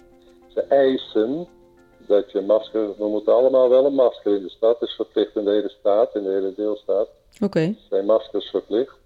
Ze 0.49 0.61
eisen 0.61 1.47
dat 2.07 2.31
je 2.31 2.41
masker, 2.41 2.97
we 2.97 3.09
moeten 3.09 3.33
allemaal 3.33 3.69
wel 3.69 3.85
een 3.85 3.95
masker 3.95 4.37
in 4.37 4.43
de 4.43 4.51
stad, 4.51 4.83
is 4.83 4.93
verplicht 4.93 5.37
in 5.37 5.45
de 5.45 5.51
hele 5.51 5.69
staat, 5.69 6.15
in 6.15 6.23
de 6.23 6.29
hele 6.29 6.55
deelstaat. 6.57 7.09
Oké. 7.35 7.45
Okay. 7.45 7.79
Zijn 7.89 8.05
maskers 8.05 8.51
verplicht. 8.51 8.97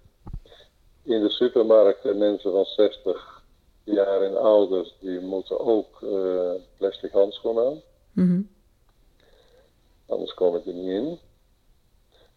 In 1.03 1.21
de 1.21 1.29
supermarkten 1.29 2.17
mensen 2.17 2.51
van 2.51 2.65
60 2.65 3.43
jaar 3.83 4.21
en 4.21 4.37
ouder, 4.37 4.93
die 4.99 5.19
moeten 5.19 5.59
ook 5.59 6.01
uh, 6.01 6.51
plastic 6.77 7.11
handschoenen 7.11 7.65
aan. 7.65 7.81
Mm 8.13 8.27
-hmm. 8.27 8.49
Anders 10.07 10.33
komen 10.33 10.61
die 10.63 10.73
niet 10.73 10.89
in. 10.89 11.19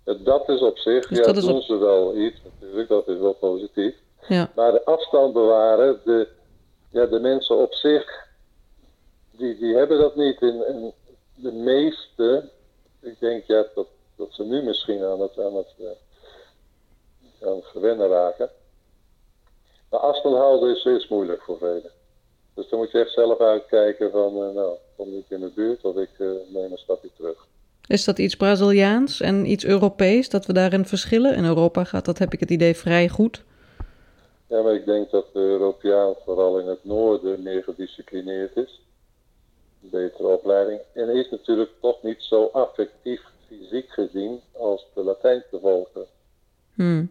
Dat 0.04 0.48
is 0.48 0.60
op 0.60 0.78
zich, 0.78 1.08
dus 1.08 1.18
ja, 1.18 1.32
doen 1.32 1.56
op... 1.56 1.62
ze 1.62 1.76
wel 1.76 2.16
iets 2.16 2.40
natuurlijk, 2.42 2.88
dat 2.88 3.08
is 3.08 3.18
wel 3.18 3.32
positief. 3.32 3.94
Ja. 4.28 4.50
Maar 4.54 4.72
de 4.72 4.84
afstand 4.84 5.32
bewaren, 5.32 6.00
de, 6.04 6.28
ja, 6.88 7.06
de 7.06 7.20
mensen 7.20 7.56
op 7.56 7.74
zich, 7.74 8.28
die, 9.30 9.58
die 9.58 9.76
hebben 9.76 9.98
dat 9.98 10.16
niet. 10.16 10.42
En, 10.42 10.66
en 10.66 10.92
de 11.34 11.52
meeste, 11.52 12.48
ik 13.00 13.20
denk 13.20 13.44
ja, 13.44 13.66
dat, 13.74 13.86
dat 14.16 14.28
ze 14.30 14.44
nu 14.44 14.62
misschien 14.62 15.04
aan 15.04 15.20
het, 15.20 15.38
aan 15.38 15.54
het, 15.54 15.74
uh, 15.78 15.88
aan 17.48 17.56
het 17.56 17.66
gewennen 17.66 18.08
raken. 18.08 18.50
Maar 19.90 20.00
afstand 20.00 20.36
houden 20.36 20.76
is, 20.76 20.84
is 20.84 21.08
moeilijk 21.08 21.42
voor 21.42 21.58
velen. 21.58 21.90
Dus 22.54 22.68
dan 22.68 22.78
moet 22.78 22.90
je 22.90 22.98
echt 22.98 23.12
zelf 23.12 23.40
uitkijken 23.40 24.10
van, 24.10 24.36
uh, 24.36 24.54
nou, 24.54 24.76
kom 24.96 25.10
niet 25.10 25.30
in 25.30 25.40
de 25.40 25.50
buurt 25.54 25.84
of 25.84 25.96
ik 25.96 26.10
uh, 26.18 26.30
neem 26.48 26.72
een 26.72 26.78
stapje 26.78 27.10
terug. 27.16 27.46
Is 27.86 28.04
dat 28.04 28.18
iets 28.18 28.36
Braziliaans 28.36 29.20
en 29.20 29.50
iets 29.50 29.64
Europees, 29.64 30.28
dat 30.28 30.46
we 30.46 30.52
daarin 30.52 30.84
verschillen? 30.84 31.34
In 31.34 31.44
Europa 31.44 31.84
gaat 31.84 32.04
dat, 32.04 32.18
heb 32.18 32.32
ik 32.32 32.40
het 32.40 32.50
idee, 32.50 32.76
vrij 32.76 33.08
goed. 33.08 33.44
Ja, 34.46 34.62
maar 34.62 34.74
ik 34.74 34.84
denk 34.84 35.10
dat 35.10 35.26
de 35.32 35.38
Europeaan 35.38 36.14
vooral 36.24 36.58
in 36.58 36.66
het 36.66 36.84
noorden 36.84 37.42
meer 37.42 37.62
gedisciplineerd 37.62 38.56
is. 38.56 38.80
Een 39.82 39.90
betere 39.90 40.28
opleiding. 40.28 40.80
En 40.94 41.08
is 41.08 41.30
natuurlijk 41.30 41.70
toch 41.80 42.02
niet 42.02 42.22
zo 42.22 42.50
affectief 42.52 43.22
fysiek 43.46 43.90
gezien 43.90 44.40
als 44.52 44.86
de 44.94 45.02
Latijnse 45.02 45.58
volken. 45.60 46.06
Hmm. 46.74 47.10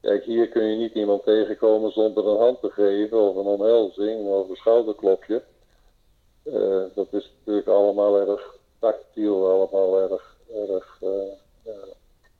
Kijk, 0.00 0.24
hier 0.24 0.48
kun 0.48 0.66
je 0.66 0.76
niet 0.76 0.94
iemand 0.94 1.24
tegenkomen 1.24 1.92
zonder 1.92 2.26
een 2.26 2.38
hand 2.38 2.60
te 2.60 2.70
geven 2.70 3.18
of 3.18 3.36
een 3.36 3.46
omhelzing 3.46 4.26
of 4.26 4.48
een 4.48 4.56
schouderklopje. 4.56 5.42
Uh, 6.44 6.82
dat 6.94 7.06
is 7.10 7.32
natuurlijk 7.38 7.68
allemaal 7.68 8.20
erg 8.20 8.53
tactiel, 8.84 9.50
allemaal 9.50 10.10
erg, 10.10 10.36
erg 10.68 10.98
uh, 11.02 11.72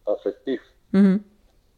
affectief. 0.03 0.63
Mhm. 0.91 1.19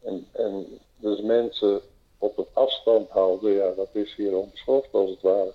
en, 0.03 0.27
en 0.31 0.65
dus 0.97 1.21
mensen 1.21 1.81
op 2.17 2.37
een 2.37 2.47
afstand 2.53 3.09
houden, 3.09 3.51
ja, 3.51 3.71
dat 3.75 3.89
is 3.91 4.15
hier 4.15 4.35
onbeschoft 4.35 4.87
als 4.91 5.09
het 5.09 5.21
ware. 5.21 5.53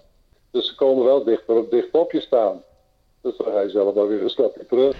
Dus 0.51 0.67
ze 0.67 0.75
komen 0.75 1.05
wel 1.05 1.25
dichter 1.25 1.57
op 1.57 1.71
dicht 1.71 1.93
op 1.93 2.13
je 2.13 2.21
staan. 2.21 2.63
Dus 3.21 3.37
dan 3.37 3.53
ga 3.53 3.61
je 3.61 3.71
zelf 3.71 3.95
wel 3.95 4.07
weer 4.07 4.23
een 4.23 4.31
stapje 4.31 4.67
terug. 4.67 4.97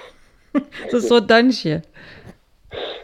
dat 0.52 0.62
is 0.86 0.92
een 0.92 1.00
soort 1.00 1.28
dansje. 1.28 1.80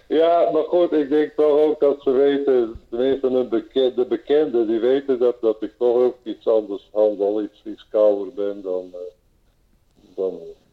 Ja, 0.09 0.51
maar 0.53 0.63
goed, 0.63 0.93
ik 0.93 1.09
denk 1.09 1.33
toch 1.37 1.59
ook 1.59 1.81
dat 1.81 2.03
ze 2.03 2.11
weten, 2.11 2.81
tenminste 2.89 3.31
de, 3.31 3.45
bekende, 3.45 3.95
de 3.95 4.05
bekenden, 4.05 4.67
die 4.67 4.79
weten 4.79 5.19
dat, 5.19 5.41
dat 5.41 5.63
ik 5.63 5.73
toch 5.79 5.97
ook 5.97 6.17
iets 6.23 6.47
anders 6.47 6.89
handel, 6.93 7.43
iets, 7.43 7.63
iets 7.65 7.87
kouder 7.91 8.35
ben 8.35 8.63
dan, 8.63 8.91
uh, 8.93 8.99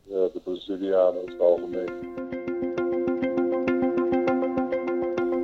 ja, 0.03 0.27
de 0.33 0.39
Brazilianen 0.43 1.21
in 1.21 1.31
het 1.31 1.39
algemeen. 1.39 2.19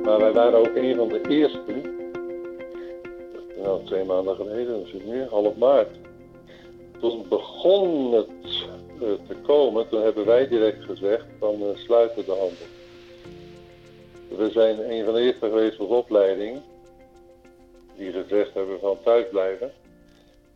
Maar 0.02 0.18
wij 0.18 0.32
waren 0.32 0.58
ook 0.58 0.74
een 0.74 0.96
van 0.96 1.08
de 1.08 1.20
eerste, 1.28 1.74
nou, 3.62 3.84
twee 3.84 4.04
maanden 4.04 4.36
geleden, 4.36 4.84
dus 4.84 5.02
nu 5.04 5.24
half 5.24 5.56
maart. 5.56 5.96
Toen 7.00 7.24
begon 7.28 8.12
het 8.12 8.28
uh, 9.02 9.12
te 9.28 9.34
komen, 9.42 9.88
toen 9.88 10.02
hebben 10.02 10.26
wij 10.26 10.48
direct 10.48 10.84
gezegd 10.84 11.24
van 11.38 11.54
uh, 11.62 11.66
sluiten 11.74 12.24
de 12.24 12.30
handel. 12.30 12.66
We 14.28 14.50
zijn 14.50 14.90
een 14.90 15.04
van 15.04 15.14
de 15.14 15.20
eerste 15.20 15.46
geweest 15.46 15.78
als 15.78 15.88
opleiding 15.88 16.60
die 17.96 18.12
gezegd 18.12 18.54
hebben 18.54 18.80
van 18.80 18.98
thuis 19.02 19.24
blijven. 19.30 19.72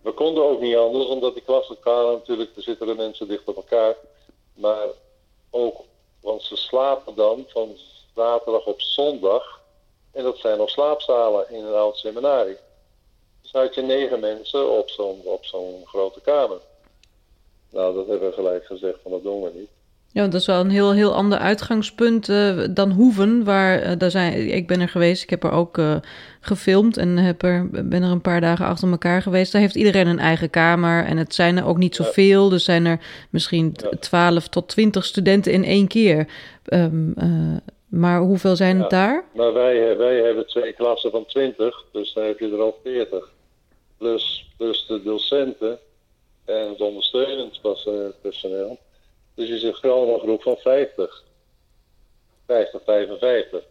We 0.03 0.13
konden 0.13 0.45
ook 0.45 0.61
niet 0.61 0.77
anders, 0.77 1.07
omdat 1.07 1.35
die 1.35 1.43
klaslokalen 1.43 2.13
natuurlijk, 2.13 2.57
er 2.57 2.63
zitten 2.63 2.87
de 2.87 2.95
mensen 2.95 3.29
dicht 3.29 3.49
op 3.49 3.57
elkaar. 3.57 3.97
Maar 4.55 4.87
ook, 5.51 5.81
want 6.21 6.43
ze 6.43 6.57
slapen 6.57 7.15
dan 7.15 7.45
van 7.49 7.77
zaterdag 8.15 8.67
op 8.67 8.81
zondag. 8.81 9.61
En 10.13 10.23
dat 10.23 10.39
zijn 10.39 10.59
nog 10.59 10.71
slaapzalen 10.71 11.51
in 11.51 11.65
een 11.65 11.75
oud 11.75 11.97
seminarie. 11.97 12.57
Dus 13.43 13.53
had 13.53 13.75
je 13.75 13.83
negen 13.83 14.21
mensen 14.21 14.71
op 14.71 14.91
zo'n 14.91 15.21
op 15.25 15.45
zo'n 15.45 15.83
grote 15.87 16.21
kamer. 16.21 16.61
Nou, 17.71 17.95
dat 17.95 18.07
hebben 18.07 18.29
we 18.29 18.35
gelijk 18.35 18.65
gezegd 18.65 18.99
van 19.03 19.11
dat 19.11 19.23
doen 19.23 19.43
we 19.43 19.51
niet. 19.55 19.71
Ja, 20.13 20.25
dat 20.25 20.41
is 20.41 20.47
wel 20.47 20.61
een 20.61 20.71
heel, 20.71 20.93
heel 20.93 21.15
ander 21.15 21.39
uitgangspunt 21.39 22.29
uh, 22.29 22.65
dan 22.71 22.91
Hoeven. 22.91 23.45
Waar, 23.45 23.83
uh, 23.83 23.93
daar 23.99 24.11
zijn, 24.11 24.55
ik 24.55 24.67
ben 24.67 24.81
er 24.81 24.89
geweest, 24.89 25.23
ik 25.23 25.31
heb 25.31 25.45
er 25.45 25.51
ook 25.51 25.79
uh, 25.79 25.97
gefilmd 26.41 26.97
en 26.97 27.17
heb 27.17 27.43
er, 27.43 27.69
ben 27.71 28.03
er 28.03 28.11
een 28.11 28.21
paar 28.21 28.41
dagen 28.41 28.67
achter 28.67 28.91
elkaar 28.91 29.23
geweest. 29.23 29.53
Daar 29.53 29.61
heeft 29.61 29.75
iedereen 29.75 30.07
een 30.07 30.19
eigen 30.19 30.51
kamer 30.51 31.05
en 31.05 31.17
het 31.17 31.35
zijn 31.35 31.57
er 31.57 31.67
ook 31.67 31.77
niet 31.77 31.95
zoveel. 31.95 32.49
Dus 32.49 32.65
zijn 32.65 32.87
er 32.87 32.99
misschien 33.31 33.75
ja. 33.91 33.97
12 33.99 34.49
tot 34.49 34.69
20 34.69 35.05
studenten 35.05 35.53
in 35.53 35.65
één 35.65 35.87
keer. 35.87 36.29
Um, 36.73 37.15
maar 37.89 38.21
hoeveel 38.21 38.57
zijn 38.57 38.81
het 38.81 38.91
daar? 38.91 39.25
Maar 39.35 39.53
wij, 39.53 39.97
wij 39.97 40.17
hebben 40.17 40.47
twee 40.47 40.73
klassen 40.73 41.11
van 41.11 41.27
20, 41.27 41.85
dus 41.93 42.13
dan 42.13 42.25
heb 42.25 42.39
je 42.39 42.51
er 42.51 42.61
al 42.61 42.81
40. 42.83 43.31
Plus, 43.99 44.49
plus 44.57 44.87
de 44.87 45.03
docenten 45.03 45.79
en 46.45 46.69
het 46.69 46.81
ondersteunend 46.81 47.61
personeel. 48.23 48.79
Dus 49.35 49.79
gewoon 49.79 50.09
een 50.09 50.21
groep 50.21 50.43
van 50.43 50.57
50. 50.57 51.25
50, 52.47 52.83
55. 52.85 53.65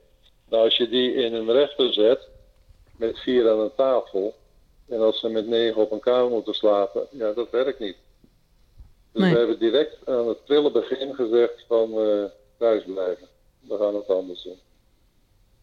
Nou, 0.49 0.63
als 0.63 0.77
je 0.77 0.89
die 0.89 1.13
in 1.13 1.33
een 1.33 1.51
rechter 1.51 1.93
zet, 1.93 2.27
met 2.97 3.19
vier 3.19 3.49
aan 3.49 3.59
een 3.59 3.75
tafel, 3.75 4.35
en 4.87 4.99
als 4.99 5.19
ze 5.19 5.29
met 5.29 5.47
negen 5.47 5.81
op 5.81 5.91
een 5.91 5.99
kamer 5.99 6.29
moeten 6.29 6.53
slapen, 6.53 7.07
ja, 7.11 7.31
dat 7.31 7.49
werkt 7.49 7.79
niet. 7.79 7.95
Dus 9.11 9.21
nee. 9.21 9.31
we 9.31 9.37
hebben 9.37 9.59
direct 9.59 9.97
aan 10.05 10.27
het 10.27 10.45
prille 10.45 10.71
begin 10.71 11.15
gezegd 11.15 11.63
van 11.67 12.07
uh, 12.07 12.23
thuis 12.57 12.83
blijven. 12.83 13.27
We 13.59 13.77
gaan 13.77 13.95
het 13.95 14.07
anders 14.07 14.43
doen. 14.43 14.59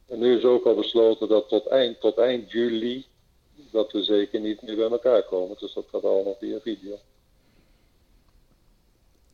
En 0.06 0.18
nu 0.18 0.36
is 0.36 0.44
ook 0.44 0.66
al 0.66 0.74
besloten 0.74 1.28
dat 1.28 1.48
tot 1.48 1.66
eind, 1.66 2.00
tot 2.00 2.18
eind 2.18 2.50
juli, 2.50 3.06
dat 3.70 3.92
we 3.92 4.02
zeker 4.02 4.40
niet 4.40 4.62
meer 4.62 4.76
bij 4.76 4.90
elkaar 4.90 5.22
komen. 5.22 5.56
Dus 5.60 5.74
dat 5.74 5.86
gaat 5.92 6.04
allemaal 6.04 6.36
via 6.38 6.60
video. 6.60 6.98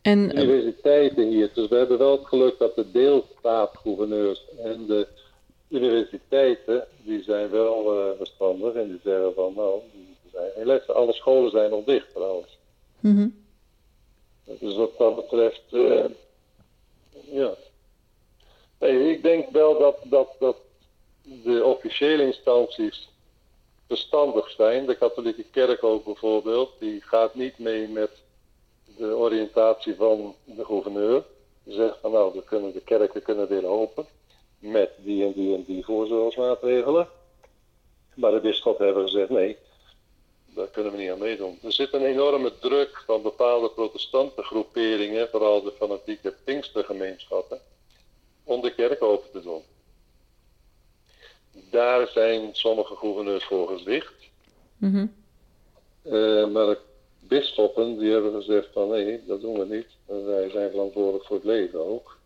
En, 0.04 0.28
de 0.28 0.34
universiteiten 0.34 1.28
hier. 1.28 1.50
Dus 1.54 1.68
we 1.68 1.76
hebben 1.76 1.98
wel 1.98 2.12
het 2.12 2.26
geluk 2.26 2.58
dat 2.58 2.74
de 2.74 2.90
deelstaatgouverneurs 2.90 4.44
en 4.58 4.86
de 4.86 5.06
universiteiten, 5.68 6.86
die 7.02 7.22
zijn 7.22 7.50
wel 7.50 7.98
uh, 7.98 8.16
verstandig 8.16 8.74
en 8.74 8.88
die 8.88 9.00
zeggen 9.04 9.34
van 9.34 9.52
nou, 9.56 9.80
zijn, 10.64 10.86
alle 10.86 11.12
scholen 11.12 11.50
zijn 11.50 11.70
nog 11.70 11.84
dicht 11.84 12.10
trouwens. 12.14 12.58
Mm 13.00 13.16
-hmm. 13.16 13.44
Dus 14.58 14.76
wat 14.76 14.98
dat 14.98 15.16
betreft, 15.16 15.62
uh, 15.70 16.04
ja. 17.30 17.54
Nee, 18.78 19.10
ik 19.10 19.22
denk 19.22 19.50
wel 19.50 19.78
dat, 19.78 19.96
dat, 20.04 20.28
dat 20.38 20.56
de 21.22 21.64
officiële 21.64 22.26
instanties 22.26 23.08
verstandig 23.86 24.50
zijn. 24.50 24.86
De 24.86 24.96
katholieke 24.96 25.44
kerk 25.50 25.84
ook 25.84 26.04
bijvoorbeeld, 26.04 26.70
die 26.78 27.00
gaat 27.00 27.34
niet 27.34 27.58
mee 27.58 27.88
met 27.88 28.10
de 28.96 29.16
oriëntatie 29.16 29.94
van 29.94 30.34
de 30.44 30.64
gouverneur. 30.64 31.24
Die 31.62 31.74
zegt 31.74 31.98
van 32.00 32.12
nou, 32.12 32.34
we 32.34 32.44
kunnen, 32.44 32.72
de 32.72 32.80
kerken 32.80 33.22
kunnen 33.22 33.48
weer 33.48 33.66
open 33.66 34.06
met 34.58 34.90
die 34.96 35.24
en 35.24 35.32
die 35.32 35.54
en 35.54 35.64
die 35.64 35.84
voorzorgsmaatregelen. 35.84 37.08
Maar 38.14 38.30
de 38.30 38.40
bisschop 38.40 38.78
hebben 38.78 39.02
gezegd 39.02 39.30
nee, 39.30 39.56
daar 40.54 40.66
kunnen 40.66 40.92
we 40.92 40.98
niet 40.98 41.10
aan 41.10 41.18
meedoen. 41.18 41.58
Er 41.62 41.72
zit 41.72 41.92
een 41.92 42.04
enorme 42.04 42.58
druk 42.58 43.02
van 43.06 43.22
bepaalde 43.22 43.70
protestantengroeperingen, 43.70 45.28
vooral 45.28 45.62
de 45.62 45.72
fanatieke 45.72 46.34
Pinkstergemeenschappen, 46.44 47.60
om 48.44 48.60
de 48.60 48.74
kerk 48.74 49.02
open 49.02 49.30
te 49.30 49.42
doen. 49.42 49.62
Daar 51.70 52.08
zijn 52.08 52.54
sommige 52.54 52.96
gouverneurs 52.96 53.44
voor 53.44 53.68
gezwicht. 53.68 54.14
Mm 54.76 54.92
-hmm. 54.92 55.14
uh, 56.14 56.46
maar 56.46 56.76
bisschoppen 57.28 57.98
die 57.98 58.12
hebben 58.12 58.32
gezegd 58.32 58.68
van 58.72 58.88
nee, 58.88 59.22
dat 59.26 59.40
doen 59.40 59.58
we 59.58 59.74
niet. 59.74 59.86
Wij 60.24 60.50
zijn 60.50 60.70
verantwoordelijk 60.70 61.24
voor 61.24 61.36
het 61.36 61.44
leven 61.44 61.84
ook. 61.86 62.18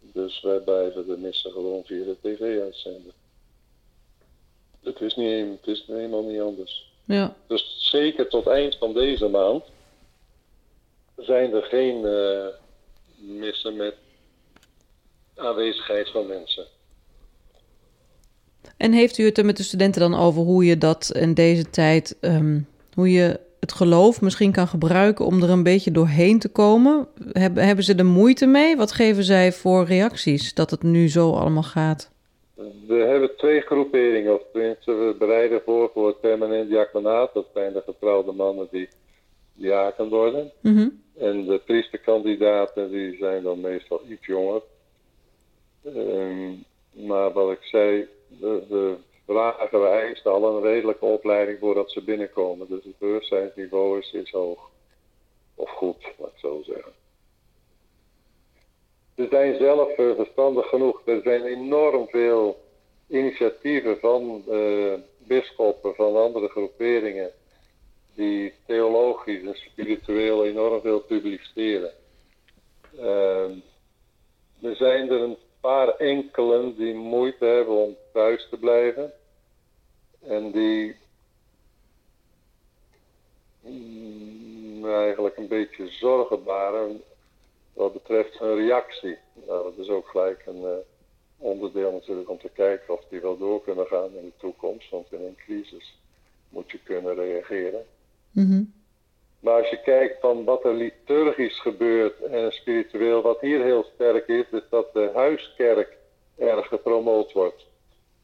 Dus 0.00 0.40
wij 0.40 0.58
blijven 0.58 1.06
de 1.06 1.16
missen 1.16 1.50
gewoon 1.50 1.84
via 1.84 2.04
de 2.04 2.16
tv 2.22 2.60
uitzenden. 2.60 3.12
Het 4.82 5.00
is, 5.00 5.14
niet, 5.14 5.46
het 5.60 5.66
is 5.66 5.84
helemaal 5.86 6.22
niet 6.22 6.40
anders. 6.40 6.92
Ja. 7.04 7.36
Dus 7.46 7.76
zeker 7.90 8.28
tot 8.28 8.46
eind 8.46 8.76
van 8.76 8.94
deze 8.94 9.28
maand 9.28 9.64
zijn 11.16 11.52
er 11.52 11.62
geen 11.62 12.04
uh, 12.04 12.46
missen 13.16 13.76
met 13.76 13.94
aanwezigheid 15.34 16.10
van 16.10 16.26
mensen. 16.26 16.66
En 18.76 18.92
heeft 18.92 19.18
u 19.18 19.24
het 19.24 19.38
er 19.38 19.44
met 19.44 19.56
de 19.56 19.62
studenten 19.62 20.00
dan 20.00 20.14
over 20.14 20.42
hoe 20.42 20.64
je 20.64 20.78
dat 20.78 21.10
in 21.14 21.34
deze 21.34 21.70
tijd, 21.70 22.16
um, 22.20 22.68
hoe 22.94 23.10
je 23.10 23.40
het 23.70 23.78
geloof 23.78 24.20
misschien 24.20 24.52
kan 24.52 24.66
gebruiken 24.66 25.24
om 25.24 25.42
er 25.42 25.50
een 25.50 25.62
beetje 25.62 25.90
doorheen 25.90 26.38
te 26.38 26.48
komen? 26.48 27.08
Hebben, 27.32 27.64
hebben 27.64 27.84
ze 27.84 27.94
er 27.94 28.04
moeite 28.04 28.46
mee? 28.46 28.76
Wat 28.76 28.92
geven 28.92 29.24
zij 29.24 29.52
voor 29.52 29.84
reacties 29.84 30.54
dat 30.54 30.70
het 30.70 30.82
nu 30.82 31.08
zo 31.08 31.32
allemaal 31.32 31.62
gaat? 31.62 32.10
We 32.86 32.94
hebben 32.94 33.36
twee 33.36 33.60
groeperingen, 33.60 34.34
of 34.34 34.42
tenminste 34.52 34.92
we 34.92 35.16
bereiden 35.18 35.62
voor 35.64 35.90
voor 35.94 36.06
het 36.06 36.20
permanent 36.20 36.68
diaconaat. 36.68 37.34
Dat 37.34 37.46
zijn 37.54 37.72
de 37.72 37.82
getrouwde 37.86 38.32
mannen 38.32 38.68
die 38.70 38.88
diaken 39.54 40.08
worden. 40.08 40.52
Mm 40.60 40.76
-hmm. 40.76 41.02
En 41.18 41.44
de 41.44 41.60
priesterkandidaten 41.66 42.90
die 42.90 43.16
zijn 43.16 43.42
dan 43.42 43.60
meestal 43.60 44.00
iets 44.08 44.26
jonger. 44.26 44.62
Um, 45.96 46.64
maar 46.90 47.32
wat 47.32 47.52
ik 47.52 47.62
zei, 47.62 48.06
de 48.28 48.96
vragen 49.30 49.80
we 49.80 49.86
eisen 49.86 50.30
al 50.30 50.56
een 50.56 50.62
redelijke 50.62 51.04
opleiding 51.04 51.58
voordat 51.58 51.90
ze 51.90 52.04
binnenkomen. 52.04 52.68
Dus 52.68 52.84
het 52.84 52.98
bewustzijnsniveau 52.98 53.98
is, 53.98 54.12
is 54.12 54.30
hoog. 54.30 54.70
Of 55.54 55.70
goed, 55.70 56.12
laat 56.18 56.30
ik 56.30 56.38
zo 56.38 56.62
zeggen. 56.62 56.92
Ze 59.16 59.26
zijn 59.30 59.56
zelf 59.56 59.98
uh, 59.98 60.14
verstandig 60.14 60.68
genoeg. 60.68 61.02
Er 61.04 61.20
zijn 61.22 61.44
enorm 61.44 62.08
veel 62.08 62.60
initiatieven 63.08 63.98
van 63.98 64.44
uh, 64.48 64.94
bisschoppen, 65.18 65.94
van 65.94 66.16
andere 66.16 66.48
groeperingen, 66.48 67.30
die 68.14 68.52
theologisch 68.66 69.42
en 69.42 69.54
spiritueel 69.54 70.44
enorm 70.44 70.80
veel 70.80 71.00
publiceren. 71.00 71.92
Uh, 72.98 73.50
er 74.62 74.76
zijn 74.76 75.10
er 75.10 75.20
een 75.20 75.36
paar 75.60 75.88
enkelen 75.88 76.76
die 76.76 76.94
moeite 76.94 77.44
hebben 77.44 77.74
om 77.74 77.96
thuis 78.12 78.48
te 78.48 78.56
blijven. 78.58 79.12
En 80.20 80.50
die 80.50 80.96
mm, 83.60 84.86
eigenlijk 84.86 85.36
een 85.36 85.48
beetje 85.48 85.88
zorgen 85.88 86.44
baren 86.44 87.02
wat 87.72 87.92
betreft 87.92 88.38
hun 88.38 88.54
reactie. 88.54 89.16
Nou, 89.46 89.64
dat 89.64 89.84
is 89.84 89.88
ook 89.88 90.08
gelijk 90.08 90.42
een, 90.46 90.60
uh, 90.60 90.70
onderdeel 91.38 91.92
natuurlijk 91.92 92.30
om 92.30 92.38
te 92.38 92.50
kijken 92.54 92.94
of 92.94 93.04
die 93.08 93.20
wel 93.20 93.38
door 93.38 93.62
kunnen 93.62 93.86
gaan 93.86 94.16
in 94.16 94.24
de 94.24 94.32
toekomst. 94.36 94.90
Want 94.90 95.12
in 95.12 95.20
een 95.20 95.36
crisis 95.36 95.98
moet 96.48 96.70
je 96.70 96.78
kunnen 96.82 97.14
reageren. 97.14 97.86
Mhm. 98.30 98.62
Maar 99.40 99.60
als 99.60 99.70
je 99.70 99.82
kijkt 99.82 100.20
van 100.20 100.44
wat 100.44 100.64
er 100.64 100.74
liturgisch 100.74 101.60
gebeurt 101.60 102.22
en 102.22 102.52
spiritueel, 102.52 103.22
wat 103.22 103.40
hier 103.40 103.62
heel 103.62 103.84
sterk 103.94 104.28
is, 104.28 104.44
is 104.50 104.62
dat 104.70 104.92
de 104.92 105.10
huiskerk 105.14 105.96
erg 106.36 106.66
gepromoot 106.66 107.32
wordt. 107.32 107.66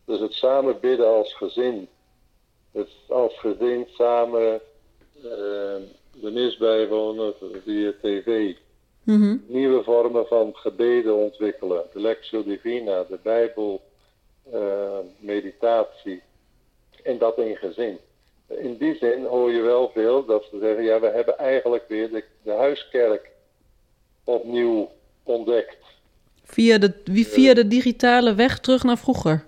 Dus 0.06 0.20
het 0.20 0.32
samen 0.32 0.80
bidden 0.80 1.06
als 1.06 1.34
gezin. 1.34 1.88
Het 2.72 2.88
als 3.08 3.38
gezin 3.38 3.86
samen 3.92 4.60
uh, 5.16 5.22
de 6.20 6.30
mis 6.30 6.56
bijwonen 6.56 7.34
via 7.64 7.92
tv. 8.02 8.54
Mhm. 9.02 9.36
Nieuwe 9.46 9.82
vormen 9.82 10.26
van 10.26 10.50
gebeden 10.54 11.16
ontwikkelen. 11.16 11.82
De 11.92 12.00
Lectio 12.00 12.44
Divina, 12.44 13.04
de 13.04 13.18
Bijbel, 13.22 13.80
uh, 14.54 14.98
meditatie. 15.18 16.22
En 17.02 17.18
dat 17.18 17.38
in 17.38 17.56
gezin. 17.56 17.98
In 18.48 18.76
die 18.76 18.96
zin 18.96 19.24
hoor 19.24 19.52
je 19.52 19.60
wel 19.60 19.90
veel 19.94 20.24
dat 20.24 20.44
ze 20.50 20.58
zeggen, 20.60 20.84
ja, 20.84 21.00
we 21.00 21.06
hebben 21.06 21.38
eigenlijk 21.38 21.84
weer 21.88 22.10
de, 22.10 22.24
de 22.42 22.52
huiskerk 22.52 23.30
opnieuw 24.24 24.90
ontdekt. 25.22 25.76
Via 26.44 26.78
de, 26.78 26.92
via 27.04 27.54
de 27.54 27.68
digitale 27.68 28.34
weg 28.34 28.58
terug 28.58 28.82
naar 28.82 28.98
vroeger? 28.98 29.46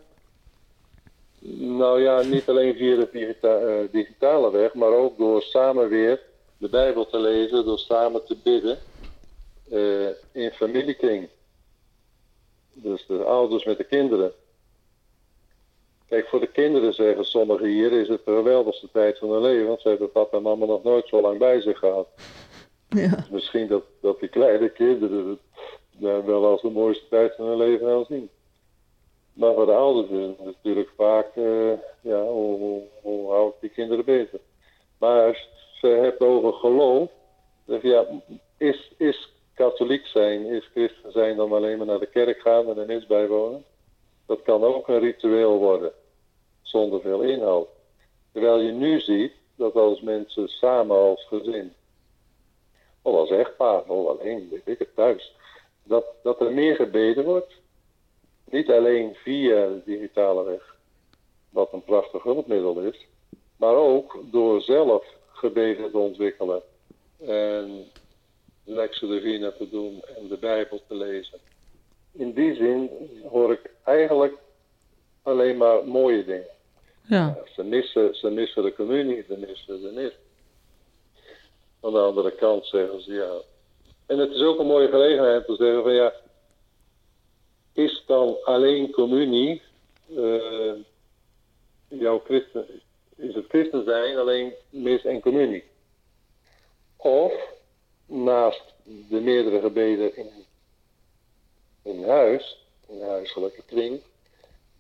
Nou 1.57 2.03
ja, 2.03 2.23
niet 2.23 2.49
alleen 2.49 2.75
via 2.77 2.97
de 2.97 3.09
digita 3.13 3.63
uh, 3.63 3.89
digitale 3.91 4.51
weg, 4.51 4.75
maar 4.75 4.93
ook 4.93 5.19
door 5.19 5.43
samen 5.43 5.89
weer 5.89 6.21
de 6.57 6.69
Bijbel 6.69 7.07
te 7.07 7.19
lezen, 7.19 7.65
door 7.65 7.79
samen 7.79 8.25
te 8.25 8.37
bidden 8.43 8.79
uh, 9.73 10.09
in 10.33 10.51
familiekring. 10.51 11.29
Dus 12.73 13.07
de 13.07 13.25
ouders 13.25 13.65
met 13.65 13.77
de 13.77 13.85
kinderen. 13.85 14.33
Kijk, 16.09 16.29
voor 16.29 16.41
de 16.41 16.47
kinderen 16.47 16.95
zeggen 16.95 17.25
sommigen 17.25 17.67
hier 17.67 17.93
is 17.93 18.09
het 18.09 18.25
de 18.25 18.35
geweldigste 18.35 18.89
tijd 18.93 19.19
van 19.19 19.31
hun 19.31 19.43
leven, 19.43 19.67
want 19.67 19.81
ze 19.81 19.89
hebben 19.89 20.13
papa 20.13 20.37
en 20.37 20.43
mama 20.43 20.67
nog 20.67 20.83
nooit 20.83 21.09
zo 21.09 21.21
lang 21.21 21.39
bij 21.39 21.61
zich 21.61 21.79
gehad. 21.79 22.09
Ja. 22.89 23.27
Misschien 23.31 23.67
dat, 23.67 23.83
dat 24.01 24.21
die 24.21 24.29
kleine 24.29 24.69
kinderen 24.69 25.29
het 25.29 25.39
nou, 25.91 26.25
wel 26.25 26.47
als 26.47 26.63
de 26.63 26.71
mooiste 26.71 27.09
tijd 27.09 27.35
van 27.35 27.47
hun 27.47 27.57
leven 27.57 27.87
gaan 27.87 28.05
zien. 28.09 28.31
Maar 29.39 29.55
voor 29.55 29.67
de 29.67 29.73
ouders 29.73 30.11
is 30.11 30.45
natuurlijk 30.45 30.91
vaak, 30.97 31.37
uh, 31.37 31.73
ja, 32.01 32.25
hoe, 32.25 32.83
hoe, 33.03 33.31
hou 33.31 33.49
ik 33.49 33.55
die 33.61 33.71
kinderen 33.71 34.05
bezig? 34.05 34.41
Maar 34.99 35.27
als 35.27 35.49
je 35.81 35.87
hebt 35.87 36.21
over 36.21 36.53
geloof, 36.53 37.11
ja, 37.65 38.07
is, 38.57 38.93
is 38.97 39.33
katholiek 39.55 40.07
zijn, 40.07 40.47
is 40.47 40.71
christen 40.75 41.13
zijn 41.13 41.37
dan 41.37 41.53
alleen 41.53 41.79
maar 41.79 41.87
naar 41.87 41.99
de 41.99 42.07
kerk 42.07 42.41
gaan 42.41 42.69
en 42.69 42.79
er 42.79 42.91
is 42.91 43.07
bijwonen? 43.07 43.65
Dat 44.27 44.43
kan 44.43 44.65
ook 44.65 44.89
een 44.89 44.99
ritueel 44.99 45.59
worden, 45.59 45.93
zonder 46.63 47.01
veel 47.01 47.21
inhoud. 47.21 47.69
Terwijl 48.33 48.61
je 48.61 48.73
nu 48.73 49.01
ziet 49.01 49.33
dat 49.57 49.75
als 49.75 50.01
mensen 50.01 50.49
samen 50.49 50.97
als 50.97 51.27
gezin, 51.27 51.73
of 53.03 53.15
als 53.15 53.31
echtpaar, 53.31 53.85
of 53.85 54.07
alleen, 54.07 54.49
weet 54.51 54.63
ik 54.65 54.79
het, 54.79 54.95
thuis, 54.95 55.35
dat, 55.83 56.05
dat 56.23 56.41
er 56.41 56.53
meer 56.53 56.75
gebeden 56.75 57.25
wordt. 57.25 57.53
Niet 58.51 58.71
alleen 58.71 59.15
via 59.15 59.67
de 59.67 59.83
digitale 59.85 60.45
weg, 60.45 60.77
wat 61.51 61.73
een 61.73 61.85
prachtig 61.85 62.23
hulpmiddel 62.23 62.81
is, 62.81 63.07
maar 63.57 63.75
ook 63.75 64.19
door 64.31 64.61
zelf 64.61 65.05
gebeden 65.33 65.91
te 65.91 65.99
ontwikkelen. 65.99 66.63
En 67.27 67.87
Lexo 68.65 69.07
Divina 69.07 69.51
te 69.51 69.69
doen 69.71 70.03
en 70.17 70.29
de 70.29 70.37
Bijbel 70.37 70.81
te 70.89 70.95
lezen. 70.95 71.39
In 72.13 72.33
die 72.33 72.55
zin 72.55 72.91
hoor 73.29 73.53
ik 73.53 73.71
eigenlijk 73.85 74.35
alleen 75.23 75.57
maar 75.57 75.85
mooie 75.85 76.25
dingen. 76.25 76.57
Ja. 77.09 77.39
Ze, 77.55 77.63
missen, 77.63 78.15
ze 78.15 78.31
missen 78.31 78.63
de 78.63 78.75
communie, 78.75 79.25
ze 79.29 79.37
missen 79.37 79.83
de 79.83 79.91
nis. 79.91 80.13
Aan 81.81 81.93
de 81.93 81.99
andere 81.99 82.31
kant 82.31 82.67
zeggen 82.67 83.03
ze 83.03 83.13
ja. 83.13 83.33
En 84.07 84.19
het 84.19 84.31
is 84.31 84.43
ook 84.43 84.59
een 84.59 84.67
mooie 84.67 84.89
gelegenheid 84.89 85.47
te 85.47 85.57
zeggen 85.57 85.83
van 85.83 85.93
ja, 85.93 86.13
is 87.79 88.03
dan 88.07 88.37
alleen 88.45 88.91
communie 88.91 89.63
uh, 90.09 90.73
jouw 91.89 92.21
christen, 92.25 92.67
is 93.17 93.35
het 93.35 93.45
christen 93.49 93.85
zijn 93.85 94.17
alleen 94.17 94.53
mis 94.71 95.05
en 95.05 95.21
communie? 95.21 95.65
Of 96.97 97.33
naast 98.07 98.65
de 98.85 99.21
meerdere 99.21 99.61
gebeden 99.61 100.17
in, 100.17 100.31
in 101.83 102.05
huis, 102.05 102.67
in 102.89 103.03
huiselijke 103.03 103.63
kring, 103.67 104.01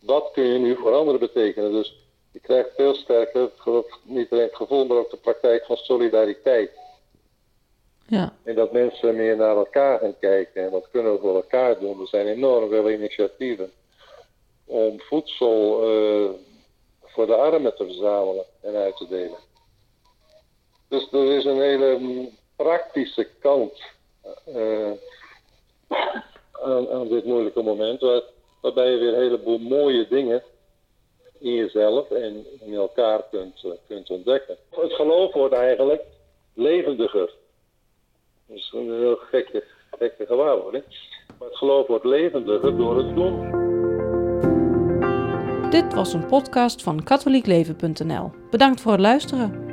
wat 0.00 0.30
kun 0.32 0.44
je 0.44 0.58
nu 0.58 0.76
voor 0.76 0.94
anderen 0.94 1.20
betekenen? 1.20 1.72
Dus 1.72 1.96
je 2.32 2.40
krijgt 2.40 2.74
veel 2.74 2.94
sterker, 2.94 3.50
niet 4.02 4.30
alleen 4.30 4.44
het 4.44 4.56
gevoel, 4.56 4.86
maar 4.86 4.96
ook 4.96 5.10
de 5.10 5.16
praktijk 5.16 5.64
van 5.64 5.76
solidariteit. 5.76 6.70
Ja. 8.08 8.32
En 8.44 8.54
dat 8.54 8.72
mensen 8.72 9.16
meer 9.16 9.36
naar 9.36 9.56
elkaar 9.56 9.98
gaan 9.98 10.18
kijken 10.20 10.64
en 10.64 10.70
wat 10.70 10.88
kunnen 10.90 11.12
we 11.12 11.18
voor 11.18 11.34
elkaar 11.34 11.78
doen. 11.78 12.00
Er 12.00 12.06
zijn 12.06 12.26
enorm 12.26 12.68
veel 12.68 12.90
initiatieven 12.90 13.72
om 14.64 15.00
voedsel 15.00 15.90
uh, 15.90 16.30
voor 17.02 17.26
de 17.26 17.34
armen 17.34 17.76
te 17.76 17.84
verzamelen 17.84 18.44
en 18.60 18.74
uit 18.74 18.96
te 18.96 19.08
delen. 19.08 19.38
Dus 20.88 21.12
er 21.12 21.36
is 21.36 21.44
een 21.44 21.60
hele 21.60 22.28
praktische 22.56 23.28
kant 23.40 23.82
uh, 24.48 24.90
aan, 26.92 27.08
dit 27.08 27.24
moeilijke 27.24 27.62
moment, 27.62 28.00
waar, 28.00 28.22
waarbij 28.60 28.90
je 28.90 28.98
weer 28.98 29.14
een 29.14 29.22
heleboel 29.22 29.58
mooie 29.58 30.08
dingen 30.08 30.42
in 31.38 31.54
jezelf 31.54 32.10
en 32.10 32.46
in 32.60 32.74
elkaar 32.74 33.24
kunt, 33.30 33.62
uh, 33.64 33.72
kunt 33.86 34.10
ontdekken. 34.10 34.56
Het 34.70 34.92
geloof 34.92 35.32
wordt 35.32 35.54
eigenlijk 35.54 36.02
levendiger. 36.54 37.37
Dat 38.48 38.56
is 38.56 38.72
een 38.74 38.92
heel 38.92 39.16
gekke, 39.16 39.64
gekke 39.98 40.26
gewaarwording. 40.26 40.84
Maar 41.38 41.48
het 41.48 41.56
geloof 41.56 41.86
wordt 41.86 42.04
levendiger 42.04 42.76
door 42.76 42.96
het 42.96 43.14
doen. 43.14 43.66
Dit 45.70 45.94
was 45.94 46.12
een 46.12 46.26
podcast 46.26 46.82
van 46.82 47.02
katholiekleven.nl. 47.02 48.30
Bedankt 48.50 48.80
voor 48.80 48.92
het 48.92 49.00
luisteren. 49.00 49.67